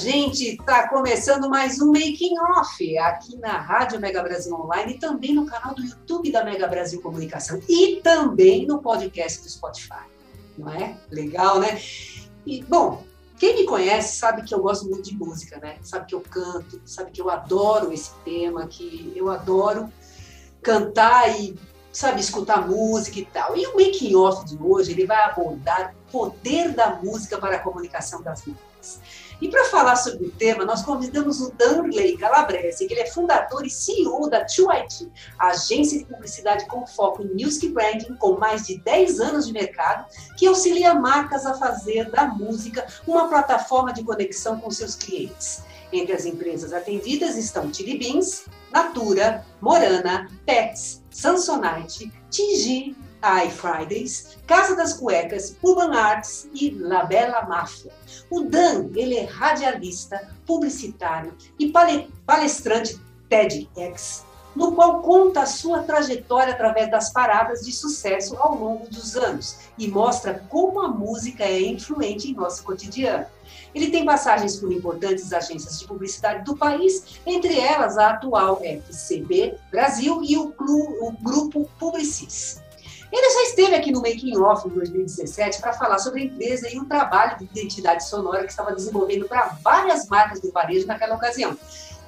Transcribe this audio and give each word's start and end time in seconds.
Gente 0.00 0.52
está 0.52 0.88
começando 0.88 1.50
mais 1.50 1.78
um 1.78 1.88
Making 1.88 2.34
Off 2.56 2.98
aqui 2.98 3.36
na 3.36 3.58
Rádio 3.58 4.00
Mega 4.00 4.22
Brasil 4.22 4.54
Online 4.54 4.94
e 4.94 4.98
também 4.98 5.34
no 5.34 5.44
canal 5.44 5.74
do 5.74 5.82
YouTube 5.82 6.32
da 6.32 6.42
Mega 6.42 6.66
Brasil 6.66 7.02
Comunicação 7.02 7.60
e 7.68 8.00
também 8.02 8.66
no 8.66 8.80
podcast 8.80 9.42
do 9.42 9.50
Spotify. 9.50 10.06
Não 10.56 10.72
é? 10.72 10.96
Legal, 11.10 11.60
né? 11.60 11.78
E, 12.46 12.64
bom, 12.64 13.04
quem 13.38 13.54
me 13.56 13.64
conhece 13.66 14.16
sabe 14.16 14.42
que 14.42 14.54
eu 14.54 14.62
gosto 14.62 14.88
muito 14.88 15.02
de 15.02 15.14
música, 15.14 15.58
né? 15.58 15.76
Sabe 15.82 16.06
que 16.06 16.14
eu 16.14 16.22
canto, 16.22 16.80
sabe 16.86 17.10
que 17.10 17.20
eu 17.20 17.28
adoro 17.28 17.92
esse 17.92 18.14
tema, 18.24 18.66
que 18.66 19.12
eu 19.14 19.28
adoro 19.28 19.92
cantar 20.62 21.28
e, 21.38 21.58
sabe, 21.92 22.22
escutar 22.22 22.66
música 22.66 23.18
e 23.18 23.26
tal. 23.26 23.54
E 23.54 23.66
o 23.66 23.74
making 23.74 24.14
off 24.14 24.46
de 24.46 24.56
hoje, 24.58 24.92
ele 24.92 25.04
vai 25.04 25.22
abordar 25.24 25.94
o 26.08 26.10
poder 26.10 26.72
da 26.72 26.94
música 26.94 27.36
para 27.36 27.56
a 27.56 27.60
comunicação 27.60 28.22
das 28.22 28.40
E 29.40 29.48
para 29.48 29.64
falar 29.64 29.96
sobre 29.96 30.26
o 30.26 30.30
tema, 30.30 30.66
nós 30.66 30.82
convidamos 30.82 31.40
o 31.40 31.50
Danley 31.52 32.16
Calabrese, 32.18 32.86
que 32.86 32.92
ele 32.92 33.00
é 33.00 33.06
fundador 33.06 33.64
e 33.64 33.70
CEO 33.70 34.28
da 34.28 34.46
2IT, 34.46 35.10
agência 35.38 35.98
de 35.98 36.04
publicidade 36.04 36.66
com 36.66 36.86
foco 36.86 37.22
em 37.22 37.32
music 37.32 37.68
branding, 37.68 38.14
com 38.16 38.38
mais 38.38 38.66
de 38.66 38.78
10 38.78 39.20
anos 39.20 39.46
de 39.46 39.52
mercado, 39.52 40.04
que 40.36 40.46
auxilia 40.46 40.94
marcas 40.94 41.46
a 41.46 41.54
fazer 41.54 42.10
da 42.10 42.26
música 42.26 42.86
uma 43.06 43.28
plataforma 43.28 43.92
de 43.92 44.04
conexão 44.04 44.60
com 44.60 44.70
seus 44.70 44.94
clientes. 44.94 45.62
Entre 45.92 46.12
as 46.12 46.24
empresas 46.24 46.72
atendidas 46.72 47.36
estão 47.36 47.72
Chili 47.72 47.98
Beans, 47.98 48.44
Natura, 48.70 49.44
Morana, 49.60 50.28
Pets, 50.46 51.02
Samsonite, 51.10 52.12
Tigi, 52.30 52.94
iFridays, 53.46 54.38
Casa 54.46 54.74
das 54.74 54.94
Cuecas, 54.94 55.56
Urban 55.62 55.94
Arts 55.94 56.48
e 56.54 56.70
La 56.70 57.04
Bella 57.04 57.42
Máfia. 57.42 57.92
O 58.30 58.42
Dan, 58.42 58.90
ele 58.94 59.16
é 59.16 59.24
radialista, 59.24 60.28
publicitário 60.46 61.34
e 61.58 61.72
palestrante 62.26 63.00
TEDx, 63.28 64.24
no 64.54 64.72
qual 64.72 65.00
conta 65.00 65.42
a 65.42 65.46
sua 65.46 65.82
trajetória 65.82 66.52
através 66.52 66.90
das 66.90 67.12
paradas 67.12 67.64
de 67.64 67.72
sucesso 67.72 68.36
ao 68.36 68.56
longo 68.56 68.88
dos 68.88 69.16
anos 69.16 69.58
e 69.78 69.86
mostra 69.86 70.44
como 70.48 70.80
a 70.80 70.88
música 70.88 71.44
é 71.44 71.60
influente 71.60 72.30
em 72.30 72.34
nosso 72.34 72.64
cotidiano. 72.64 73.26
Ele 73.74 73.90
tem 73.90 74.04
passagens 74.04 74.56
por 74.56 74.72
importantes 74.72 75.32
agências 75.32 75.78
de 75.78 75.86
publicidade 75.86 76.44
do 76.44 76.56
país, 76.56 77.20
entre 77.24 77.58
elas 77.58 77.96
a 77.96 78.10
atual 78.10 78.60
FCB 78.62 79.54
Brasil 79.70 80.22
e 80.24 80.36
o 80.36 80.52
Grupo 81.20 81.68
Publicis. 81.78 82.60
Ele 83.12 83.30
já 83.30 83.42
esteve 83.42 83.74
aqui 83.74 83.90
no 83.90 84.00
Making 84.00 84.38
Off 84.38 84.68
em 84.68 84.70
2017 84.70 85.60
para 85.60 85.72
falar 85.72 85.98
sobre 85.98 86.22
a 86.22 86.24
empresa 86.26 86.68
e 86.72 86.78
o 86.78 86.84
trabalho 86.84 87.38
de 87.38 87.44
identidade 87.44 88.08
sonora 88.08 88.44
que 88.44 88.50
estava 88.50 88.72
desenvolvendo 88.72 89.26
para 89.26 89.56
várias 89.62 90.06
marcas 90.08 90.40
do 90.40 90.52
varejo 90.52 90.86
naquela 90.86 91.16
ocasião. 91.16 91.56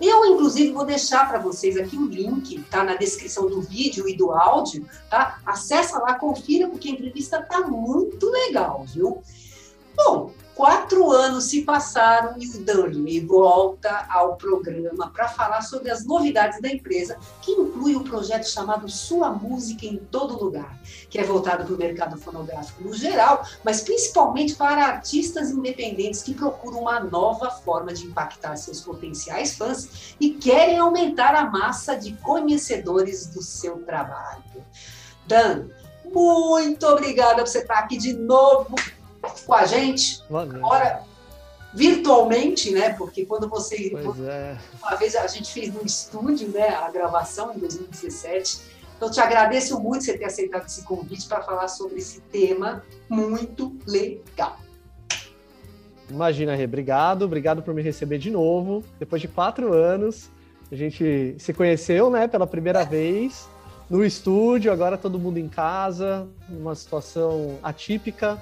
Eu, 0.00 0.24
inclusive, 0.26 0.72
vou 0.72 0.84
deixar 0.84 1.28
para 1.28 1.38
vocês 1.38 1.76
aqui 1.76 1.96
o 1.96 2.06
link, 2.06 2.60
tá 2.70 2.82
na 2.82 2.96
descrição 2.96 3.48
do 3.48 3.60
vídeo 3.60 4.08
e 4.08 4.16
do 4.16 4.32
áudio, 4.32 4.88
tá? 5.08 5.38
Acessa 5.46 5.98
lá, 6.00 6.14
confira, 6.14 6.68
porque 6.68 6.88
a 6.88 6.92
entrevista 6.92 7.40
tá 7.40 7.60
muito 7.60 8.28
legal, 8.28 8.84
viu? 8.84 9.22
Bom, 9.94 10.32
Quatro 10.54 11.10
anos 11.10 11.44
se 11.44 11.62
passaram 11.62 12.34
e 12.38 12.46
o 12.46 12.62
Dani 12.62 13.20
volta 13.20 14.06
ao 14.10 14.36
programa 14.36 15.10
para 15.10 15.26
falar 15.26 15.62
sobre 15.62 15.90
as 15.90 16.04
novidades 16.04 16.60
da 16.60 16.68
empresa, 16.68 17.18
que 17.40 17.52
inclui 17.52 17.96
um 17.96 18.04
projeto 18.04 18.44
chamado 18.44 18.86
Sua 18.86 19.30
Música 19.30 19.86
em 19.86 19.96
Todo 19.96 20.38
Lugar, 20.38 20.78
que 21.08 21.18
é 21.18 21.24
voltado 21.24 21.64
para 21.64 21.74
o 21.74 21.78
mercado 21.78 22.18
fonográfico 22.18 22.84
no 22.84 22.92
geral, 22.92 23.46
mas 23.64 23.80
principalmente 23.80 24.54
para 24.54 24.84
artistas 24.84 25.50
independentes 25.50 26.22
que 26.22 26.34
procuram 26.34 26.82
uma 26.82 27.00
nova 27.00 27.50
forma 27.50 27.94
de 27.94 28.04
impactar 28.06 28.54
seus 28.56 28.82
potenciais 28.82 29.56
fãs 29.56 30.14
e 30.20 30.30
querem 30.30 30.76
aumentar 30.76 31.34
a 31.34 31.50
massa 31.50 31.96
de 31.96 32.12
conhecedores 32.18 33.26
do 33.26 33.42
seu 33.42 33.78
trabalho. 33.84 34.44
Dan, 35.26 35.68
muito 36.04 36.86
obrigada 36.86 37.36
por 37.42 37.48
você 37.48 37.60
estar 37.60 37.78
aqui 37.78 37.96
de 37.96 38.12
novo 38.12 38.74
com 39.46 39.54
a 39.54 39.64
gente, 39.66 40.22
agora 40.30 41.02
virtualmente, 41.72 42.70
né? 42.70 42.90
Porque 42.90 43.24
quando 43.24 43.48
você. 43.48 43.92
É. 44.28 44.56
Uma 44.80 44.96
vez 44.96 45.16
a 45.16 45.26
gente 45.26 45.52
fez 45.52 45.72
no 45.72 45.84
estúdio, 45.84 46.48
né? 46.48 46.68
A 46.68 46.90
gravação 46.90 47.52
em 47.54 47.58
2017. 47.58 48.82
Então, 48.96 49.10
te 49.10 49.20
agradeço 49.20 49.80
muito 49.80 50.04
você 50.04 50.16
ter 50.16 50.26
aceitado 50.26 50.64
esse 50.66 50.84
convite 50.84 51.26
para 51.26 51.42
falar 51.42 51.66
sobre 51.66 51.98
esse 51.98 52.20
tema 52.20 52.84
muito 53.08 53.76
legal. 53.84 54.56
Imagina, 56.08 56.54
Rê, 56.54 56.64
obrigado, 56.64 57.22
obrigado 57.22 57.62
por 57.62 57.74
me 57.74 57.82
receber 57.82 58.18
de 58.18 58.30
novo. 58.30 58.84
Depois 59.00 59.20
de 59.20 59.26
quatro 59.26 59.72
anos, 59.72 60.30
a 60.70 60.76
gente 60.76 61.34
se 61.38 61.52
conheceu, 61.52 62.10
né, 62.10 62.28
pela 62.28 62.46
primeira 62.46 62.82
é. 62.82 62.84
vez 62.84 63.48
no 63.90 64.04
estúdio, 64.04 64.72
agora 64.72 64.96
todo 64.96 65.18
mundo 65.18 65.36
em 65.36 65.48
casa, 65.48 66.28
numa 66.48 66.74
situação 66.74 67.58
atípica, 67.62 68.40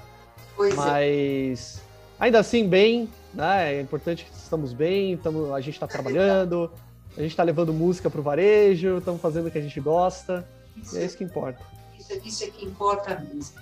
Pois 0.61 0.75
é. 0.75 0.77
Mas 0.77 1.79
é. 1.79 1.81
ainda 2.25 2.39
assim, 2.39 2.69
bem, 2.69 3.09
né? 3.33 3.77
É 3.77 3.81
importante 3.81 4.27
que 4.27 4.37
estamos 4.37 4.75
bem, 4.75 5.17
tamo, 5.17 5.55
a 5.55 5.61
gente 5.63 5.73
está 5.73 5.87
trabalhando, 5.87 6.71
a 7.17 7.23
gente 7.23 7.31
está 7.31 7.43
levando 7.43 7.73
música 7.73 8.11
para 8.11 8.21
o 8.21 8.23
varejo, 8.23 8.99
estamos 8.99 9.23
fazendo 9.23 9.47
o 9.49 9.51
que 9.51 9.57
a 9.57 9.63
gente 9.63 9.81
gosta. 9.81 10.47
Isso, 10.77 10.97
e 10.97 10.99
é 11.01 11.05
isso 11.07 11.17
que 11.17 11.25
importa. 11.25 11.65
Isso, 11.99 12.13
isso 12.23 12.45
é 12.45 12.49
que 12.49 12.67
importa 12.67 13.19
mesmo. 13.33 13.59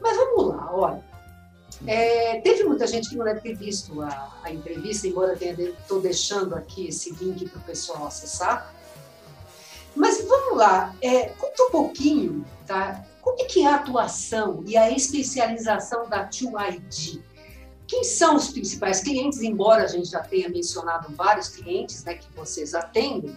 Mas 0.00 0.16
vamos 0.16 0.48
lá, 0.48 0.74
olha. 0.74 1.04
É, 1.86 2.40
teve 2.40 2.64
muita 2.64 2.86
gente 2.86 3.10
que 3.10 3.16
não 3.16 3.26
deve 3.26 3.40
ter 3.40 3.54
visto 3.54 4.00
a, 4.00 4.38
a 4.42 4.50
entrevista, 4.50 5.06
embora 5.06 5.36
estou 5.38 6.00
deixando 6.00 6.54
aqui 6.54 6.88
esse 6.88 7.12
link 7.12 7.46
para 7.46 7.58
o 7.58 7.62
pessoal 7.62 8.06
acessar. 8.06 8.72
Mas 9.94 10.24
vamos 10.26 10.56
lá, 10.56 10.96
é, 11.02 11.26
conta 11.26 11.64
um 11.64 11.70
pouquinho, 11.70 12.46
tá? 12.66 13.04
É 13.38 13.44
que 13.44 13.62
é 13.62 13.66
a 13.66 13.76
atuação 13.76 14.64
e 14.66 14.76
a 14.76 14.90
especialização 14.90 16.08
da 16.08 16.28
2ID? 16.28 17.20
Quem 17.86 18.04
são 18.04 18.36
os 18.36 18.50
principais 18.50 19.00
clientes, 19.00 19.40
embora 19.40 19.84
a 19.84 19.86
gente 19.86 20.10
já 20.10 20.20
tenha 20.20 20.48
mencionado 20.48 21.14
vários 21.14 21.48
clientes 21.48 22.04
né, 22.04 22.14
que 22.14 22.26
vocês 22.36 22.74
atendem, 22.74 23.34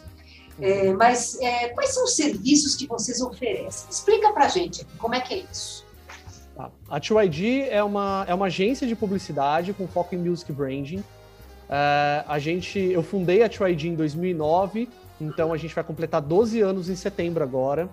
é, 0.60 0.90
uhum. 0.90 0.98
mas 0.98 1.40
é, 1.40 1.70
quais 1.70 1.94
são 1.94 2.04
os 2.04 2.16
serviços 2.16 2.76
que 2.76 2.86
vocês 2.86 3.22
oferecem? 3.22 3.90
Explica 3.90 4.34
para 4.34 4.46
a 4.46 4.50
gente 4.50 4.86
como 4.98 5.16
é 5.16 5.22
que 5.22 5.36
é 5.36 5.46
isso. 5.50 5.86
Tá. 6.56 6.70
A 6.90 7.00
2ID 7.00 7.68
é 7.70 7.82
uma, 7.84 8.26
é 8.28 8.34
uma 8.34 8.48
agência 8.48 8.86
de 8.86 8.96
publicidade 8.96 9.72
com 9.72 9.88
foco 9.88 10.16
em 10.16 10.18
music 10.18 10.52
branding. 10.52 11.04
É, 11.70 12.26
a 12.28 12.38
gente, 12.38 12.78
eu 12.78 13.02
fundei 13.02 13.44
a 13.44 13.50
2ID 13.50 13.86
em 13.86 13.96
2009, 13.96 14.90
então 15.22 15.54
a 15.54 15.58
gente 15.58 15.74
vai 15.74 15.84
completar 15.84 16.22
12 16.22 16.60
anos 16.60 16.90
em 16.90 16.96
setembro 16.96 17.44
agora. 17.44 17.90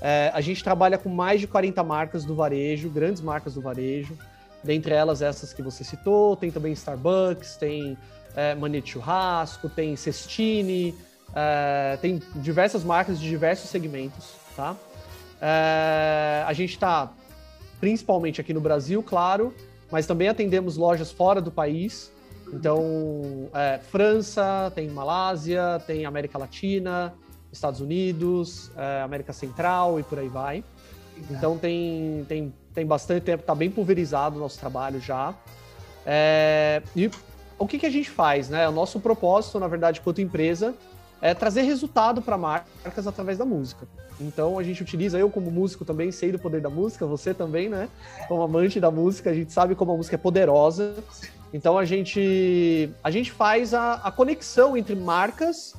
É, 0.00 0.30
a 0.34 0.40
gente 0.40 0.62
trabalha 0.62 0.98
com 0.98 1.08
mais 1.08 1.40
de 1.40 1.46
40 1.46 1.82
marcas 1.82 2.24
do 2.24 2.34
varejo, 2.34 2.90
grandes 2.90 3.22
marcas 3.22 3.54
do 3.54 3.60
varejo, 3.60 4.16
dentre 4.62 4.94
elas 4.94 5.22
essas 5.22 5.52
que 5.52 5.62
você 5.62 5.84
citou, 5.84 6.36
tem 6.36 6.50
também 6.50 6.72
Starbucks, 6.72 7.56
tem 7.56 7.96
é, 8.34 8.54
Manete 8.54 8.92
Churrasco, 8.92 9.68
tem 9.68 9.96
Cestini, 9.96 10.94
é, 11.34 11.98
tem 12.00 12.20
diversas 12.36 12.84
marcas 12.84 13.20
de 13.20 13.28
diversos 13.28 13.70
segmentos, 13.70 14.34
tá? 14.56 14.76
É, 15.40 16.44
a 16.46 16.52
gente 16.52 16.70
está 16.70 17.12
principalmente 17.80 18.40
aqui 18.40 18.54
no 18.54 18.60
Brasil, 18.60 19.02
claro, 19.02 19.54
mas 19.90 20.06
também 20.06 20.28
atendemos 20.28 20.76
lojas 20.76 21.12
fora 21.12 21.40
do 21.40 21.50
país, 21.50 22.10
então, 22.52 23.48
é, 23.52 23.78
França, 23.78 24.70
tem 24.74 24.88
Malásia, 24.88 25.82
tem 25.86 26.04
América 26.04 26.38
Latina, 26.38 27.12
Estados 27.56 27.80
Unidos, 27.80 28.70
é, 28.76 29.02
América 29.02 29.32
Central 29.32 29.98
e 29.98 30.02
por 30.02 30.18
aí 30.18 30.28
vai. 30.28 30.64
Então 31.30 31.56
tem, 31.56 32.24
tem, 32.28 32.52
tem 32.72 32.86
bastante 32.86 33.22
tempo, 33.22 33.40
está 33.42 33.54
bem 33.54 33.70
pulverizado 33.70 34.36
o 34.36 34.38
nosso 34.38 34.58
trabalho 34.58 35.00
já. 35.00 35.34
É, 36.04 36.82
e 36.94 37.10
o 37.58 37.66
que, 37.66 37.78
que 37.78 37.86
a 37.86 37.90
gente 37.90 38.10
faz? 38.10 38.48
Né? 38.48 38.68
O 38.68 38.72
nosso 38.72 39.00
propósito, 39.00 39.58
na 39.60 39.68
verdade, 39.68 40.00
quanto 40.00 40.20
empresa, 40.20 40.74
é 41.22 41.32
trazer 41.32 41.62
resultado 41.62 42.20
para 42.20 42.36
marcas 42.36 43.06
através 43.06 43.38
da 43.38 43.44
música. 43.44 43.86
Então 44.20 44.58
a 44.58 44.62
gente 44.62 44.82
utiliza, 44.82 45.18
eu 45.18 45.30
como 45.30 45.50
músico 45.50 45.84
também 45.84 46.12
sei 46.12 46.30
do 46.30 46.38
poder 46.38 46.60
da 46.60 46.70
música, 46.70 47.06
você 47.06 47.32
também, 47.32 47.68
né? 47.68 47.88
Como 48.28 48.42
amante 48.42 48.78
da 48.78 48.90
música, 48.90 49.30
a 49.30 49.34
gente 49.34 49.52
sabe 49.52 49.74
como 49.74 49.92
a 49.92 49.96
música 49.96 50.16
é 50.16 50.18
poderosa. 50.18 50.94
Então 51.52 51.78
a 51.78 51.84
gente, 51.84 52.90
a 53.02 53.10
gente 53.10 53.32
faz 53.32 53.72
a, 53.74 53.94
a 53.94 54.12
conexão 54.12 54.76
entre 54.76 54.94
marcas, 54.94 55.74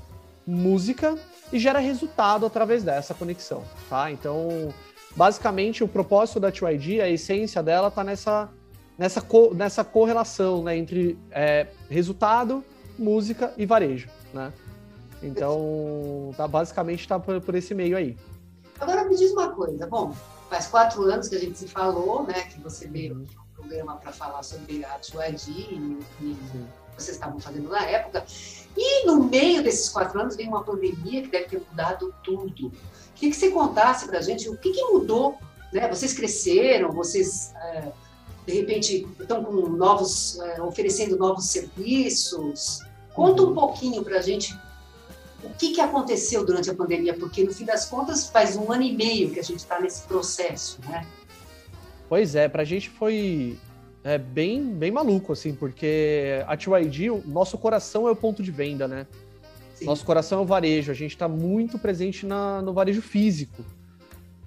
música 0.45 1.18
e 1.55 1.59
gera 1.59 1.79
resultado 1.79 2.45
através 2.45 2.83
dessa 2.83 3.13
conexão, 3.13 3.63
tá? 3.89 4.11
Então, 4.11 4.73
basicamente, 5.15 5.85
o 5.85 5.87
propósito 5.87 6.37
da 6.37 6.51
2ID, 6.51 7.01
a 7.01 7.09
essência 7.09 7.63
dela 7.63 7.89
tá 7.89 8.03
nessa, 8.03 8.49
nessa, 8.97 9.21
co, 9.21 9.53
nessa 9.53 9.81
correlação 9.81 10.63
né, 10.63 10.75
entre 10.75 11.17
é, 11.31 11.67
resultado, 11.89 12.61
música 12.99 13.53
e 13.57 13.65
varejo, 13.65 14.09
né? 14.33 14.51
Então, 15.23 16.31
tá, 16.35 16.45
basicamente 16.45 16.99
está 16.99 17.17
por, 17.17 17.39
por, 17.39 17.55
esse 17.55 17.73
meio 17.73 17.95
aí. 17.95 18.17
Agora 18.77 19.05
me 19.05 19.15
diz 19.15 19.31
uma 19.31 19.49
coisa, 19.51 19.87
bom, 19.87 20.13
faz 20.50 20.68
quatro 20.68 21.03
anos 21.03 21.27
que 21.27 21.36
a 21.36 21.39
gente 21.39 21.57
se 21.57 21.68
falou, 21.68 22.24
né, 22.24 22.44
que 22.44 22.59
você 22.59 22.88
veio 22.88 23.13
aqui 23.24 23.36
no 23.36 23.45
programa 23.56 23.95
para 23.97 24.12
falar 24.12 24.44
sobre 24.44 24.83
a 24.86 25.00
2ID 25.00 25.50
e, 25.50 26.03
e 26.21 26.38
vocês 26.97 27.18
estavam 27.18 27.39
fazendo 27.39 27.69
na 27.69 27.83
época. 27.83 28.25
E 28.77 29.06
no 29.06 29.24
meio 29.24 29.63
desses 29.63 29.89
quatro 29.89 30.19
anos 30.19 30.36
veio 30.36 30.50
uma 30.50 30.63
pandemia 30.63 31.21
que 31.21 31.27
deve 31.30 31.45
ter 31.45 31.62
mudado 31.69 32.13
tudo. 32.24 32.71
Queria 33.15 33.33
que 33.33 33.39
você 33.39 33.50
contasse 33.51 34.06
para 34.06 34.19
a 34.19 34.21
gente 34.21 34.50
o 34.50 34.57
que, 34.57 34.71
que, 34.71 34.83
mudou. 34.83 35.38
Né? 35.71 35.88
Vocês 35.88 36.13
cresceram, 36.13 36.91
vocês 36.91 37.53
é, 37.56 37.91
de 38.45 38.53
repente 38.53 39.07
estão 39.19 39.44
com 39.44 39.51
novos, 39.69 40.39
é, 40.39 40.62
oferecendo 40.62 41.18
novos 41.18 41.45
serviços. 41.45 42.81
Conta 43.13 43.44
um 43.44 43.53
pouquinho 43.53 44.03
para 44.03 44.18
a 44.18 44.21
gente 44.21 44.53
o 45.45 45.50
que, 45.57 45.74
que 45.74 45.81
aconteceu 45.81 46.45
durante 46.45 46.69
a 46.69 46.74
pandemia, 46.74 47.13
porque 47.13 47.44
no 47.44 47.53
fim 47.53 47.65
das 47.65 47.86
contas 47.86 48.27
faz 48.27 48.56
um 48.56 48.71
ano 48.71 48.83
e 48.83 48.95
meio 48.95 49.30
que 49.31 49.39
a 49.39 49.44
gente 49.44 49.59
está 49.59 49.80
nesse 49.80 50.03
processo, 50.03 50.80
né? 50.88 51.06
Pois 52.09 52.36
é, 52.36 52.47
para 52.47 52.62
a 52.62 52.65
gente 52.65 52.89
foi 52.89 53.57
é 54.03 54.19
bem, 54.19 54.63
bem 54.63 54.92
maluco, 54.92 55.33
assim, 55.33 55.56
porque 55.56 56.44
a 56.45 56.56
TYD, 56.56 57.09
o 57.09 57.24
nosso 57.25 57.57
coração 57.57 58.07
é 58.07 58.12
o 58.12 58.15
ponto 58.15 58.44
de 58.44 58.51
venda, 58.51 58.88
né? 58.88 59.07
Sim. 59.74 59.86
Nosso 59.86 60.06
coração 60.06 60.39
é 60.39 60.42
o 60.44 60.45
varejo, 60.45 60.92
a 60.92 60.95
gente 60.95 61.12
está 61.12 61.27
muito 61.27 61.80
presente 61.80 62.24
na, 62.24 62.62
no 62.62 62.71
varejo 62.71 63.01
físico. 63.01 63.65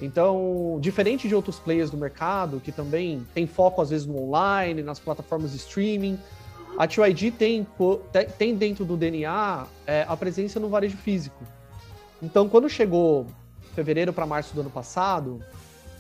Então, 0.01 0.79
diferente 0.81 1.27
de 1.27 1.35
outros 1.35 1.59
players 1.59 1.91
do 1.91 1.97
mercado, 1.97 2.61
que 2.61 2.71
também 2.71 3.27
tem 3.35 3.49
foco 3.49 3.83
às 3.83 3.91
vezes 3.91 4.07
no 4.07 4.23
online, 4.23 4.81
nas 4.81 5.01
plataformas 5.01 5.51
de 5.51 5.57
streaming, 5.57 6.17
a 6.79 6.87
TYD 6.87 7.33
tem, 7.33 7.67
tem 8.39 8.55
dentro 8.55 8.85
do 8.85 8.97
DNA 8.97 9.67
é, 9.85 10.07
a 10.09 10.17
presença 10.17 10.61
no 10.61 10.69
varejo 10.69 10.97
físico. 10.97 11.45
Então, 12.23 12.49
quando 12.49 12.71
chegou 12.71 13.27
fevereiro 13.75 14.13
para 14.13 14.25
março 14.25 14.55
do 14.55 14.61
ano 14.61 14.71
passado, 14.71 15.43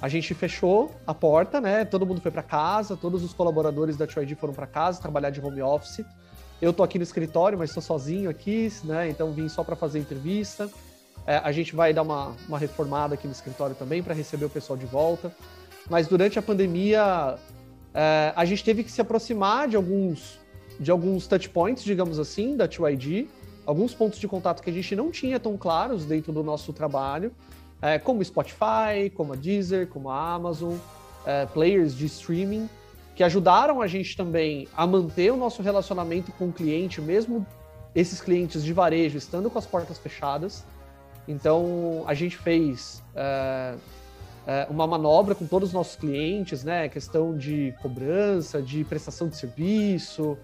a 0.01 0.09
gente 0.09 0.33
fechou 0.35 0.95
a 1.05 1.13
porta, 1.13 1.61
né? 1.61 1.85
Todo 1.85 2.07
mundo 2.07 2.21
foi 2.21 2.31
para 2.31 2.45
casa, 2.45 2.97
todos 2.97 3.25
os 3.25 3.33
colaboradores 3.33 3.97
da 3.97 4.07
2ID 4.07 4.37
foram 4.37 4.55
para 4.55 4.69
casa 4.69 5.03
trabalhar 5.03 5.31
de 5.31 5.41
home 5.41 5.61
office. 5.61 6.05
Eu 6.63 6.73
tô 6.73 6.85
aqui 6.85 6.97
no 6.97 7.03
escritório, 7.03 7.59
mas 7.59 7.71
estou 7.71 7.83
sozinho 7.83 8.31
aqui, 8.31 8.73
né? 8.85 9.09
Então 9.09 9.33
vim 9.33 9.49
só 9.49 9.65
para 9.65 9.75
fazer 9.75 9.99
entrevista. 9.99 10.71
É, 11.27 11.39
a 11.39 11.51
gente 11.51 11.75
vai 11.75 11.93
dar 11.93 12.03
uma, 12.03 12.37
uma 12.47 12.59
reformada 12.59 13.15
aqui 13.15 13.27
no 13.27 13.33
escritório 13.33 13.75
também 13.75 14.01
para 14.01 14.15
receber 14.15 14.45
o 14.45 14.51
pessoal 14.51 14.77
de 14.77 14.87
volta. 14.87 15.33
Mas 15.91 16.07
durante 16.07 16.39
a 16.39 16.43
pandemia, 16.43 17.37
é, 17.93 18.33
a 18.37 18.45
gente 18.45 18.63
teve 18.63 18.85
que 18.85 18.93
se 18.93 19.01
aproximar 19.01 19.67
de 19.67 19.75
alguns 19.75 20.39
de 20.79 20.91
alguns 20.91 21.27
touch 21.27 21.49
points, 21.49 21.83
digamos 21.83 22.19
assim, 22.19 22.57
da 22.57 22.69
2ID, 22.69 23.27
alguns 23.67 23.95
pontos 23.95 24.19
de 24.19 24.29
contato 24.29 24.63
que 24.63 24.71
a 24.71 24.73
gente 24.73 24.95
não 24.97 25.11
tinha 25.11 25.39
tão 25.39 25.57
claros 25.57 26.05
dentro 26.05 26.33
do 26.33 26.43
nosso 26.43 26.73
trabalho 26.73 27.33
é, 27.81 27.99
como 27.99 28.25
Spotify, 28.25 29.11
como 29.15 29.33
a 29.33 29.37
Deezer, 29.37 29.87
como 29.89 30.11
a 30.11 30.35
Amazon, 30.35 30.75
é, 31.27 31.47
players 31.47 31.95
de 31.95 32.07
streaming, 32.07 32.69
que 33.15 33.23
ajudaram 33.23 33.81
a 33.81 33.87
gente 33.87 34.17
também 34.17 34.69
a 34.77 34.87
manter 34.87 35.33
o 35.33 35.37
nosso 35.37 35.63
relacionamento 35.63 36.33
com 36.33 36.49
o 36.49 36.53
cliente, 36.53 37.01
mesmo 37.01 37.47
esses 37.95 38.21
clientes 38.21 38.65
de 38.65 38.73
varejo 38.73 39.19
estando 39.19 39.51
com 39.51 39.59
as 39.59 39.67
portas 39.67 39.99
fechadas. 39.99 40.65
Então, 41.27 42.05
a 42.07 42.15
gente 42.15 42.37
fez 42.37 43.03
é, 43.15 43.75
é 44.47 44.67
uma 44.71 44.87
manobra 44.87 45.35
com 45.35 45.47
todos 45.47 45.69
os 45.69 45.75
nossos 45.75 45.97
clientes, 45.97 46.65
né? 46.65 46.89
Questão 46.89 47.37
de 47.37 47.75
cobrança, 47.83 48.63
de 48.63 48.83
prestação 48.85 49.29
de 49.29 49.37
serviço 49.37 50.39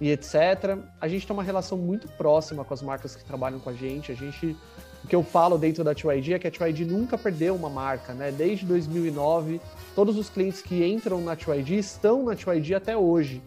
e 0.00 0.10
etc. 0.10 0.78
A 1.00 1.08
gente 1.08 1.26
tem 1.26 1.34
uma 1.34 1.42
relação 1.42 1.76
muito 1.76 2.08
próxima 2.08 2.64
com 2.64 2.74
as 2.74 2.82
marcas 2.82 3.16
que 3.16 3.24
trabalham 3.24 3.58
com 3.58 3.70
a 3.70 3.72
gente. 3.72 4.12
A 4.12 4.14
gente 4.14 4.56
o 5.04 5.06
que 5.06 5.14
eu 5.14 5.22
falo 5.22 5.56
dentro 5.56 5.84
da 5.84 5.94
2ID 5.94 6.34
é 6.34 6.38
que 6.38 6.46
a 6.46 6.50
2ID 6.50 6.86
nunca 6.86 7.16
perdeu 7.16 7.54
uma 7.54 7.70
marca, 7.70 8.12
né? 8.12 8.32
Desde 8.32 8.66
2009, 8.66 9.60
todos 9.94 10.18
os 10.18 10.28
clientes 10.28 10.60
que 10.60 10.84
entram 10.84 11.20
na 11.20 11.36
2ID 11.36 11.70
estão 11.78 12.24
na 12.24 12.34
2ID 12.34 12.76
até 12.76 12.96
hoje. 12.96 13.40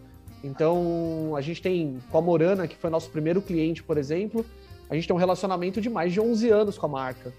Então, 0.44 1.33
a 1.36 1.42
gente 1.42 1.62
tem 1.62 2.00
com 2.09 2.18
a 2.18 2.21
Morana, 2.21 2.68
que 2.68 2.75
foi 2.75 2.89
nosso 2.89 3.09
primeiro 3.09 3.42
cliente, 3.42 3.83
por 3.83 3.97
exemplo, 3.97 4.45
a 4.89 4.95
gente 4.95 5.07
tem 5.07 5.15
um 5.15 5.19
relacionamento 5.19 5.80
de 5.80 5.89
mais 5.89 6.12
de 6.12 6.19
11 6.19 6.50
anos 6.50 6.77
com 6.77 6.86
a 6.86 6.89
marca. 6.89 7.31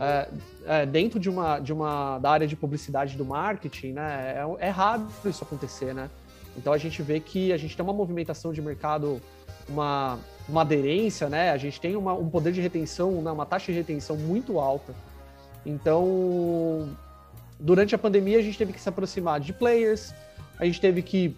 É, 0.00 0.28
é, 0.66 0.86
dentro 0.86 1.20
de 1.20 1.30
uma, 1.30 1.60
de 1.60 1.72
uma 1.72 2.18
da 2.18 2.30
área 2.30 2.46
de 2.46 2.56
publicidade 2.56 3.16
do 3.16 3.24
marketing, 3.24 3.92
né? 3.92 4.34
É, 4.58 4.66
é 4.66 4.70
raro 4.70 5.06
isso 5.24 5.44
acontecer, 5.44 5.94
né? 5.94 6.10
Então 6.58 6.72
a 6.72 6.78
gente 6.78 7.00
vê 7.02 7.20
que 7.20 7.52
a 7.52 7.56
gente 7.56 7.76
tem 7.76 7.84
uma 7.84 7.92
movimentação 7.92 8.52
de 8.52 8.60
mercado, 8.60 9.22
uma, 9.68 10.18
uma 10.48 10.62
aderência, 10.62 11.28
né? 11.28 11.50
A 11.52 11.56
gente 11.56 11.80
tem 11.80 11.94
uma, 11.94 12.12
um 12.12 12.28
poder 12.28 12.52
de 12.52 12.60
retenção, 12.60 13.22
né? 13.22 13.30
uma 13.30 13.46
taxa 13.46 13.72
de 13.72 13.78
retenção 13.78 14.16
muito 14.16 14.58
alta. 14.58 14.92
Então, 15.64 16.88
durante 17.58 17.94
a 17.94 17.98
pandemia, 17.98 18.38
a 18.38 18.42
gente 18.42 18.58
teve 18.58 18.72
que 18.72 18.80
se 18.80 18.88
aproximar 18.88 19.40
de 19.40 19.52
players, 19.52 20.12
a 20.58 20.64
gente 20.64 20.80
teve 20.80 21.02
que. 21.02 21.36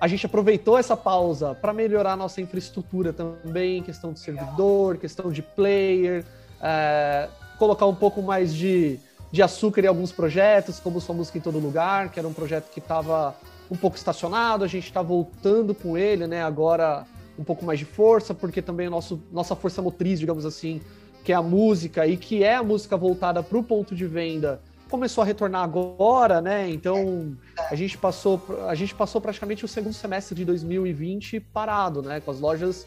A 0.00 0.08
gente 0.08 0.26
aproveitou 0.26 0.76
essa 0.76 0.96
pausa 0.96 1.54
para 1.54 1.72
melhorar 1.72 2.16
nossa 2.16 2.40
infraestrutura 2.40 3.12
também, 3.12 3.82
questão 3.82 4.12
de 4.12 4.18
servidor, 4.18 4.96
questão 4.96 5.30
de 5.30 5.42
player, 5.42 6.24
é, 6.60 7.28
colocar 7.56 7.86
um 7.86 7.94
pouco 7.94 8.20
mais 8.20 8.52
de, 8.52 8.98
de 9.30 9.40
açúcar 9.40 9.82
em 9.82 9.86
alguns 9.86 10.10
projetos, 10.10 10.80
como 10.80 11.00
Sua 11.00 11.14
Música 11.14 11.38
em 11.38 11.40
Todo 11.40 11.60
Lugar, 11.60 12.08
que 12.08 12.18
era 12.18 12.26
um 12.26 12.32
projeto 12.32 12.68
que 12.72 12.80
estava 12.80 13.36
um 13.72 13.76
pouco 13.76 13.96
estacionado, 13.96 14.64
a 14.64 14.68
gente 14.68 14.84
está 14.84 15.00
voltando 15.00 15.74
com 15.74 15.96
ele, 15.96 16.26
né? 16.26 16.42
Agora 16.42 17.06
um 17.38 17.42
pouco 17.42 17.64
mais 17.64 17.78
de 17.78 17.86
força, 17.86 18.34
porque 18.34 18.60
também 18.60 18.86
a 18.86 18.90
nosso, 18.90 19.22
nossa 19.32 19.56
força 19.56 19.80
motriz, 19.80 20.20
digamos 20.20 20.44
assim, 20.44 20.82
que 21.24 21.32
é 21.32 21.34
a 21.34 21.42
música 21.42 22.06
e 22.06 22.18
que 22.18 22.44
é 22.44 22.56
a 22.56 22.62
música 22.62 22.98
voltada 22.98 23.42
para 23.42 23.56
o 23.56 23.62
ponto 23.62 23.94
de 23.94 24.06
venda, 24.06 24.60
começou 24.90 25.22
a 25.22 25.24
retornar 25.24 25.62
agora, 25.62 26.42
né? 26.42 26.68
Então 26.68 27.34
a 27.70 27.74
gente 27.74 27.96
passou 27.96 28.42
a 28.68 28.74
gente 28.74 28.94
passou 28.94 29.22
praticamente 29.22 29.64
o 29.64 29.68
segundo 29.68 29.94
semestre 29.94 30.34
de 30.34 30.44
2020 30.44 31.40
parado, 31.40 32.02
né? 32.02 32.20
Com 32.20 32.30
as 32.30 32.38
lojas 32.38 32.86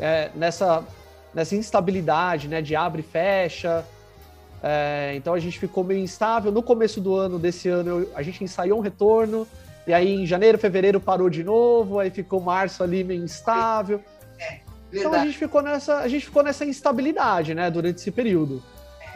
é, 0.00 0.30
nessa 0.34 0.82
nessa 1.34 1.54
instabilidade, 1.54 2.48
né? 2.48 2.62
De 2.62 2.74
abre 2.74 3.02
e 3.02 3.04
fecha. 3.04 3.84
É, 4.62 5.12
então 5.16 5.34
a 5.34 5.38
gente 5.38 5.58
ficou 5.58 5.84
meio 5.84 6.00
instável. 6.00 6.50
No 6.50 6.62
começo 6.62 7.02
do 7.02 7.14
ano 7.14 7.38
desse 7.38 7.68
ano 7.68 8.00
eu, 8.00 8.12
a 8.14 8.22
gente 8.22 8.42
ensaiou 8.42 8.78
um 8.78 8.82
retorno. 8.82 9.46
E 9.86 9.92
aí 9.92 10.14
em 10.14 10.26
janeiro, 10.26 10.58
fevereiro 10.58 11.00
parou 11.00 11.28
de 11.28 11.42
novo, 11.42 11.98
aí 11.98 12.10
ficou 12.10 12.40
março 12.40 12.82
ali 12.82 13.02
meio 13.02 13.24
instável. 13.24 14.00
É, 14.38 14.60
então 14.92 15.12
a 15.12 15.24
gente 15.24 15.36
ficou 15.36 15.62
nessa, 15.62 15.98
a 15.98 16.08
gente 16.08 16.24
ficou 16.24 16.42
nessa 16.42 16.64
instabilidade, 16.64 17.54
né, 17.54 17.70
durante 17.70 17.98
esse 17.98 18.10
período. 18.10 18.62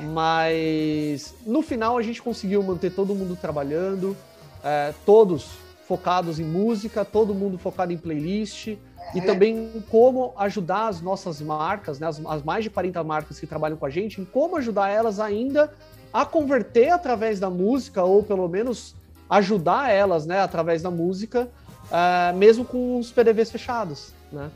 Mas 0.01 1.35
no 1.47 1.63
final 1.63 1.97
a 1.97 2.03
gente 2.03 2.21
conseguiu 2.21 2.63
manter 2.63 2.91
todo 2.91 3.15
mundo 3.15 3.37
trabalhando, 3.37 4.17
é, 4.63 4.93
todos 5.05 5.51
focados 5.87 6.41
em 6.41 6.45
música, 6.45 7.05
todo 7.05 7.33
mundo 7.33 7.57
focado 7.57 7.93
em 7.93 7.97
playlist 7.97 8.67
e 8.67 8.79
é. 9.15 9.21
também 9.21 9.71
em 9.75 9.81
como 9.81 10.35
ajudar 10.37 10.89
as 10.89 11.01
nossas 11.01 11.41
marcas, 11.41 12.01
né, 12.01 12.09
as, 12.09 12.21
as 12.27 12.43
mais 12.43 12.65
de 12.65 12.71
40 12.71 13.03
marcas 13.05 13.39
que 13.39 13.47
trabalham 13.47 13.77
com 13.77 13.87
a 13.87 13.91
gente, 13.91 14.21
em 14.21 14.25
como 14.25 14.57
ajudar 14.57 14.89
elas 14.89 15.21
ainda 15.21 15.73
a 16.13 16.27
converter 16.27 16.91
através 16.91 17.39
da 17.39 17.49
música 17.49 18.03
ou 18.03 18.23
pelo 18.23 18.49
menos 18.49 18.97
ajudar 19.29 19.91
elas, 19.91 20.27
né, 20.27 20.41
através 20.41 20.83
da 20.83 20.91
música, 20.91 21.51
uh, 21.87 22.37
mesmo 22.37 22.65
com 22.65 22.99
os 22.99 23.11
PDVs 23.11 23.51
fechados, 23.51 24.13
né? 24.33 24.51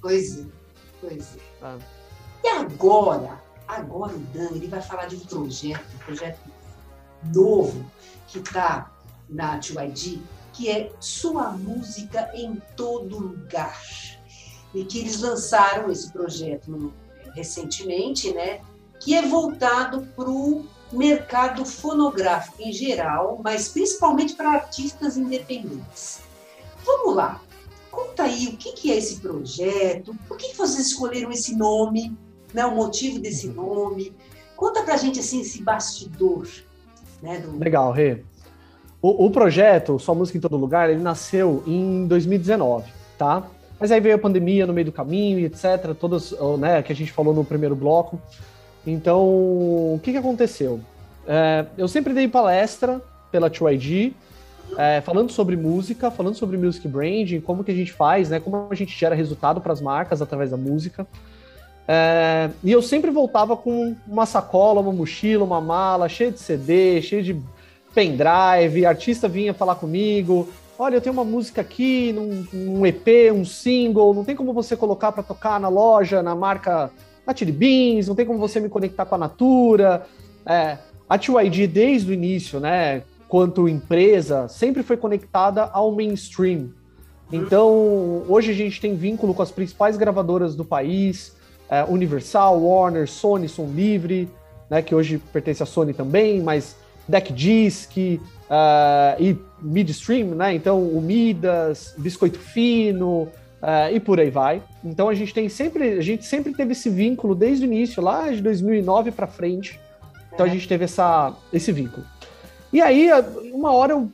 Pois 0.00 0.40
é, 0.40 0.44
pois 1.00 1.36
é. 1.36 1.40
Ah. 1.62 1.78
E 2.44 2.48
agora, 2.48 3.40
agora 3.68 4.14
o 4.14 4.18
Dan, 4.18 4.50
ele 4.52 4.66
vai 4.66 4.82
falar 4.82 5.06
de 5.06 5.16
um 5.16 5.20
projeto, 5.20 5.84
um 5.94 5.98
projeto 5.98 6.40
novo 7.32 7.84
que 8.26 8.38
está 8.38 8.90
na 9.28 9.58
2ID, 9.58 10.20
que 10.52 10.68
é 10.68 10.92
Sua 11.00 11.50
Música 11.52 12.30
em 12.34 12.60
Todo 12.76 13.18
Lugar. 13.18 13.80
E 14.74 14.84
que 14.84 15.00
eles 15.00 15.20
lançaram 15.20 15.90
esse 15.90 16.10
projeto 16.10 16.70
no, 16.70 16.92
recentemente, 17.34 18.32
né? 18.32 18.60
Que 19.00 19.14
é 19.14 19.22
voltado 19.22 20.02
para 20.16 20.30
o 20.30 20.66
mercado 20.98 21.64
fonográfico 21.64 22.60
em 22.60 22.72
geral, 22.72 23.40
mas 23.42 23.68
principalmente 23.68 24.34
para 24.34 24.52
artistas 24.52 25.16
independentes. 25.16 26.20
Vamos 26.84 27.14
lá, 27.14 27.40
conta 27.90 28.24
aí 28.24 28.48
o 28.48 28.56
que 28.56 28.90
é 28.90 28.96
esse 28.96 29.20
projeto, 29.20 30.14
por 30.26 30.36
que 30.36 30.56
vocês 30.56 30.88
escolheram 30.88 31.30
esse 31.30 31.56
nome 31.56 32.16
né, 32.52 32.64
o 32.64 32.74
motivo 32.74 33.18
desse 33.18 33.48
uhum. 33.48 33.54
nome. 33.54 34.12
Conta 34.56 34.82
pra 34.82 34.96
gente 34.96 35.18
assim 35.20 35.40
esse 35.40 35.62
bastidor. 35.62 36.46
Né, 37.22 37.38
do... 37.38 37.58
Legal, 37.58 37.92
Rê. 37.92 38.22
O, 39.00 39.26
o, 39.26 39.30
projeto 39.30 39.98
Só 39.98 40.14
Música 40.14 40.38
em 40.38 40.40
Todo 40.40 40.56
Lugar, 40.56 40.90
ele 40.90 41.02
nasceu 41.02 41.62
em 41.66 42.06
2019, 42.06 42.88
tá? 43.18 43.44
Mas 43.78 43.90
aí 43.90 44.00
veio 44.00 44.14
a 44.14 44.18
pandemia 44.18 44.64
no 44.64 44.72
meio 44.72 44.84
do 44.84 44.92
caminho 44.92 45.40
e 45.40 45.44
etc, 45.44 45.92
todas, 45.98 46.32
né, 46.58 46.82
que 46.82 46.92
a 46.92 46.96
gente 46.96 47.10
falou 47.10 47.34
no 47.34 47.44
primeiro 47.44 47.74
bloco. 47.74 48.20
Então, 48.86 49.20
o 49.20 50.00
que, 50.02 50.12
que 50.12 50.18
aconteceu? 50.18 50.80
É, 51.26 51.66
eu 51.78 51.86
sempre 51.86 52.12
dei 52.12 52.26
palestra 52.26 53.00
pela 53.30 53.50
2ID, 53.50 54.12
é, 54.76 55.00
falando 55.00 55.30
sobre 55.30 55.56
música, 55.56 56.10
falando 56.10 56.34
sobre 56.34 56.56
music 56.56 56.86
branding, 56.88 57.40
como 57.40 57.62
que 57.62 57.70
a 57.70 57.74
gente 57.74 57.92
faz, 57.92 58.30
né, 58.30 58.40
como 58.40 58.68
a 58.70 58.74
gente 58.74 58.98
gera 58.98 59.14
resultado 59.14 59.60
para 59.60 59.72
as 59.72 59.80
marcas 59.80 60.20
através 60.20 60.50
da 60.50 60.56
música. 60.56 61.06
É, 61.86 62.50
e 62.62 62.70
eu 62.70 62.80
sempre 62.80 63.10
voltava 63.10 63.56
com 63.56 63.96
uma 64.06 64.26
sacola, 64.26 64.80
uma 64.80 64.92
mochila, 64.92 65.44
uma 65.44 65.60
mala 65.60 66.08
cheia 66.08 66.30
de 66.30 66.40
CD, 66.40 67.02
cheia 67.02 67.22
de 67.22 67.36
pendrive, 67.94 68.86
artista 68.86 69.28
vinha 69.28 69.52
falar 69.52 69.74
comigo, 69.74 70.48
olha, 70.78 70.96
eu 70.96 71.00
tenho 71.00 71.12
uma 71.12 71.24
música 71.24 71.60
aqui, 71.60 72.12
num, 72.12 72.46
um 72.54 72.86
EP, 72.86 73.32
um 73.32 73.44
single, 73.44 74.14
não 74.14 74.24
tem 74.24 74.34
como 74.34 74.52
você 74.52 74.76
colocar 74.76 75.12
para 75.12 75.22
tocar 75.22 75.60
na 75.60 75.68
loja, 75.68 76.22
na 76.22 76.34
marca 76.34 76.90
Chili 77.34 77.52
Beans, 77.52 78.08
não 78.08 78.14
tem 78.14 78.26
como 78.26 78.38
você 78.38 78.58
me 78.58 78.68
conectar 78.68 79.04
com 79.04 79.14
a 79.14 79.18
Natura. 79.18 80.06
É, 80.44 80.78
a 81.08 81.18
TYD, 81.18 81.66
desde 81.66 82.10
o 82.10 82.14
início, 82.14 82.58
né, 82.58 83.02
quanto 83.28 83.68
empresa, 83.68 84.48
sempre 84.48 84.82
foi 84.82 84.96
conectada 84.96 85.62
ao 85.64 85.92
mainstream. 85.92 86.70
Então, 87.30 88.24
hoje 88.28 88.50
a 88.50 88.54
gente 88.54 88.80
tem 88.80 88.94
vínculo 88.94 89.32
com 89.32 89.42
as 89.42 89.50
principais 89.50 89.96
gravadoras 89.96 90.54
do 90.54 90.64
país, 90.64 91.34
é, 91.70 91.84
Universal, 91.84 92.62
Warner, 92.62 93.08
Sony, 93.08 93.48
Som 93.48 93.66
Livre, 93.66 94.28
né, 94.68 94.82
que 94.82 94.94
hoje 94.94 95.18
pertence 95.32 95.62
à 95.62 95.66
Sony 95.66 95.94
também, 95.94 96.42
mas 96.42 96.76
Deck 97.08 97.32
Disc 97.32 97.96
uh, 97.96 99.20
e 99.20 99.36
Midstream, 99.60 100.28
né? 100.28 100.54
Então, 100.54 100.82
o 100.82 101.00
Midas, 101.00 101.94
Biscoito 101.98 102.38
Fino 102.38 103.28
uh, 103.62 103.94
e 103.94 104.00
por 104.00 104.18
aí 104.18 104.30
vai. 104.30 104.62
Então, 104.84 105.08
a 105.08 105.14
gente 105.14 105.32
tem 105.32 105.48
sempre, 105.48 105.92
a 105.92 106.02
gente 106.02 106.26
sempre 106.26 106.52
teve 106.52 106.72
esse 106.72 106.90
vínculo 106.90 107.34
desde 107.34 107.64
o 107.64 107.66
início, 107.66 108.02
lá 108.02 108.30
de 108.30 108.42
2009 108.42 109.12
para 109.12 109.26
frente. 109.26 109.78
Então, 110.34 110.44
a 110.44 110.48
gente 110.48 110.66
teve 110.66 110.84
essa, 110.84 111.34
esse 111.52 111.70
vínculo. 111.70 112.04
E 112.72 112.80
aí, 112.80 113.10
uma 113.52 113.72
hora 113.72 113.92
eu 113.92 114.10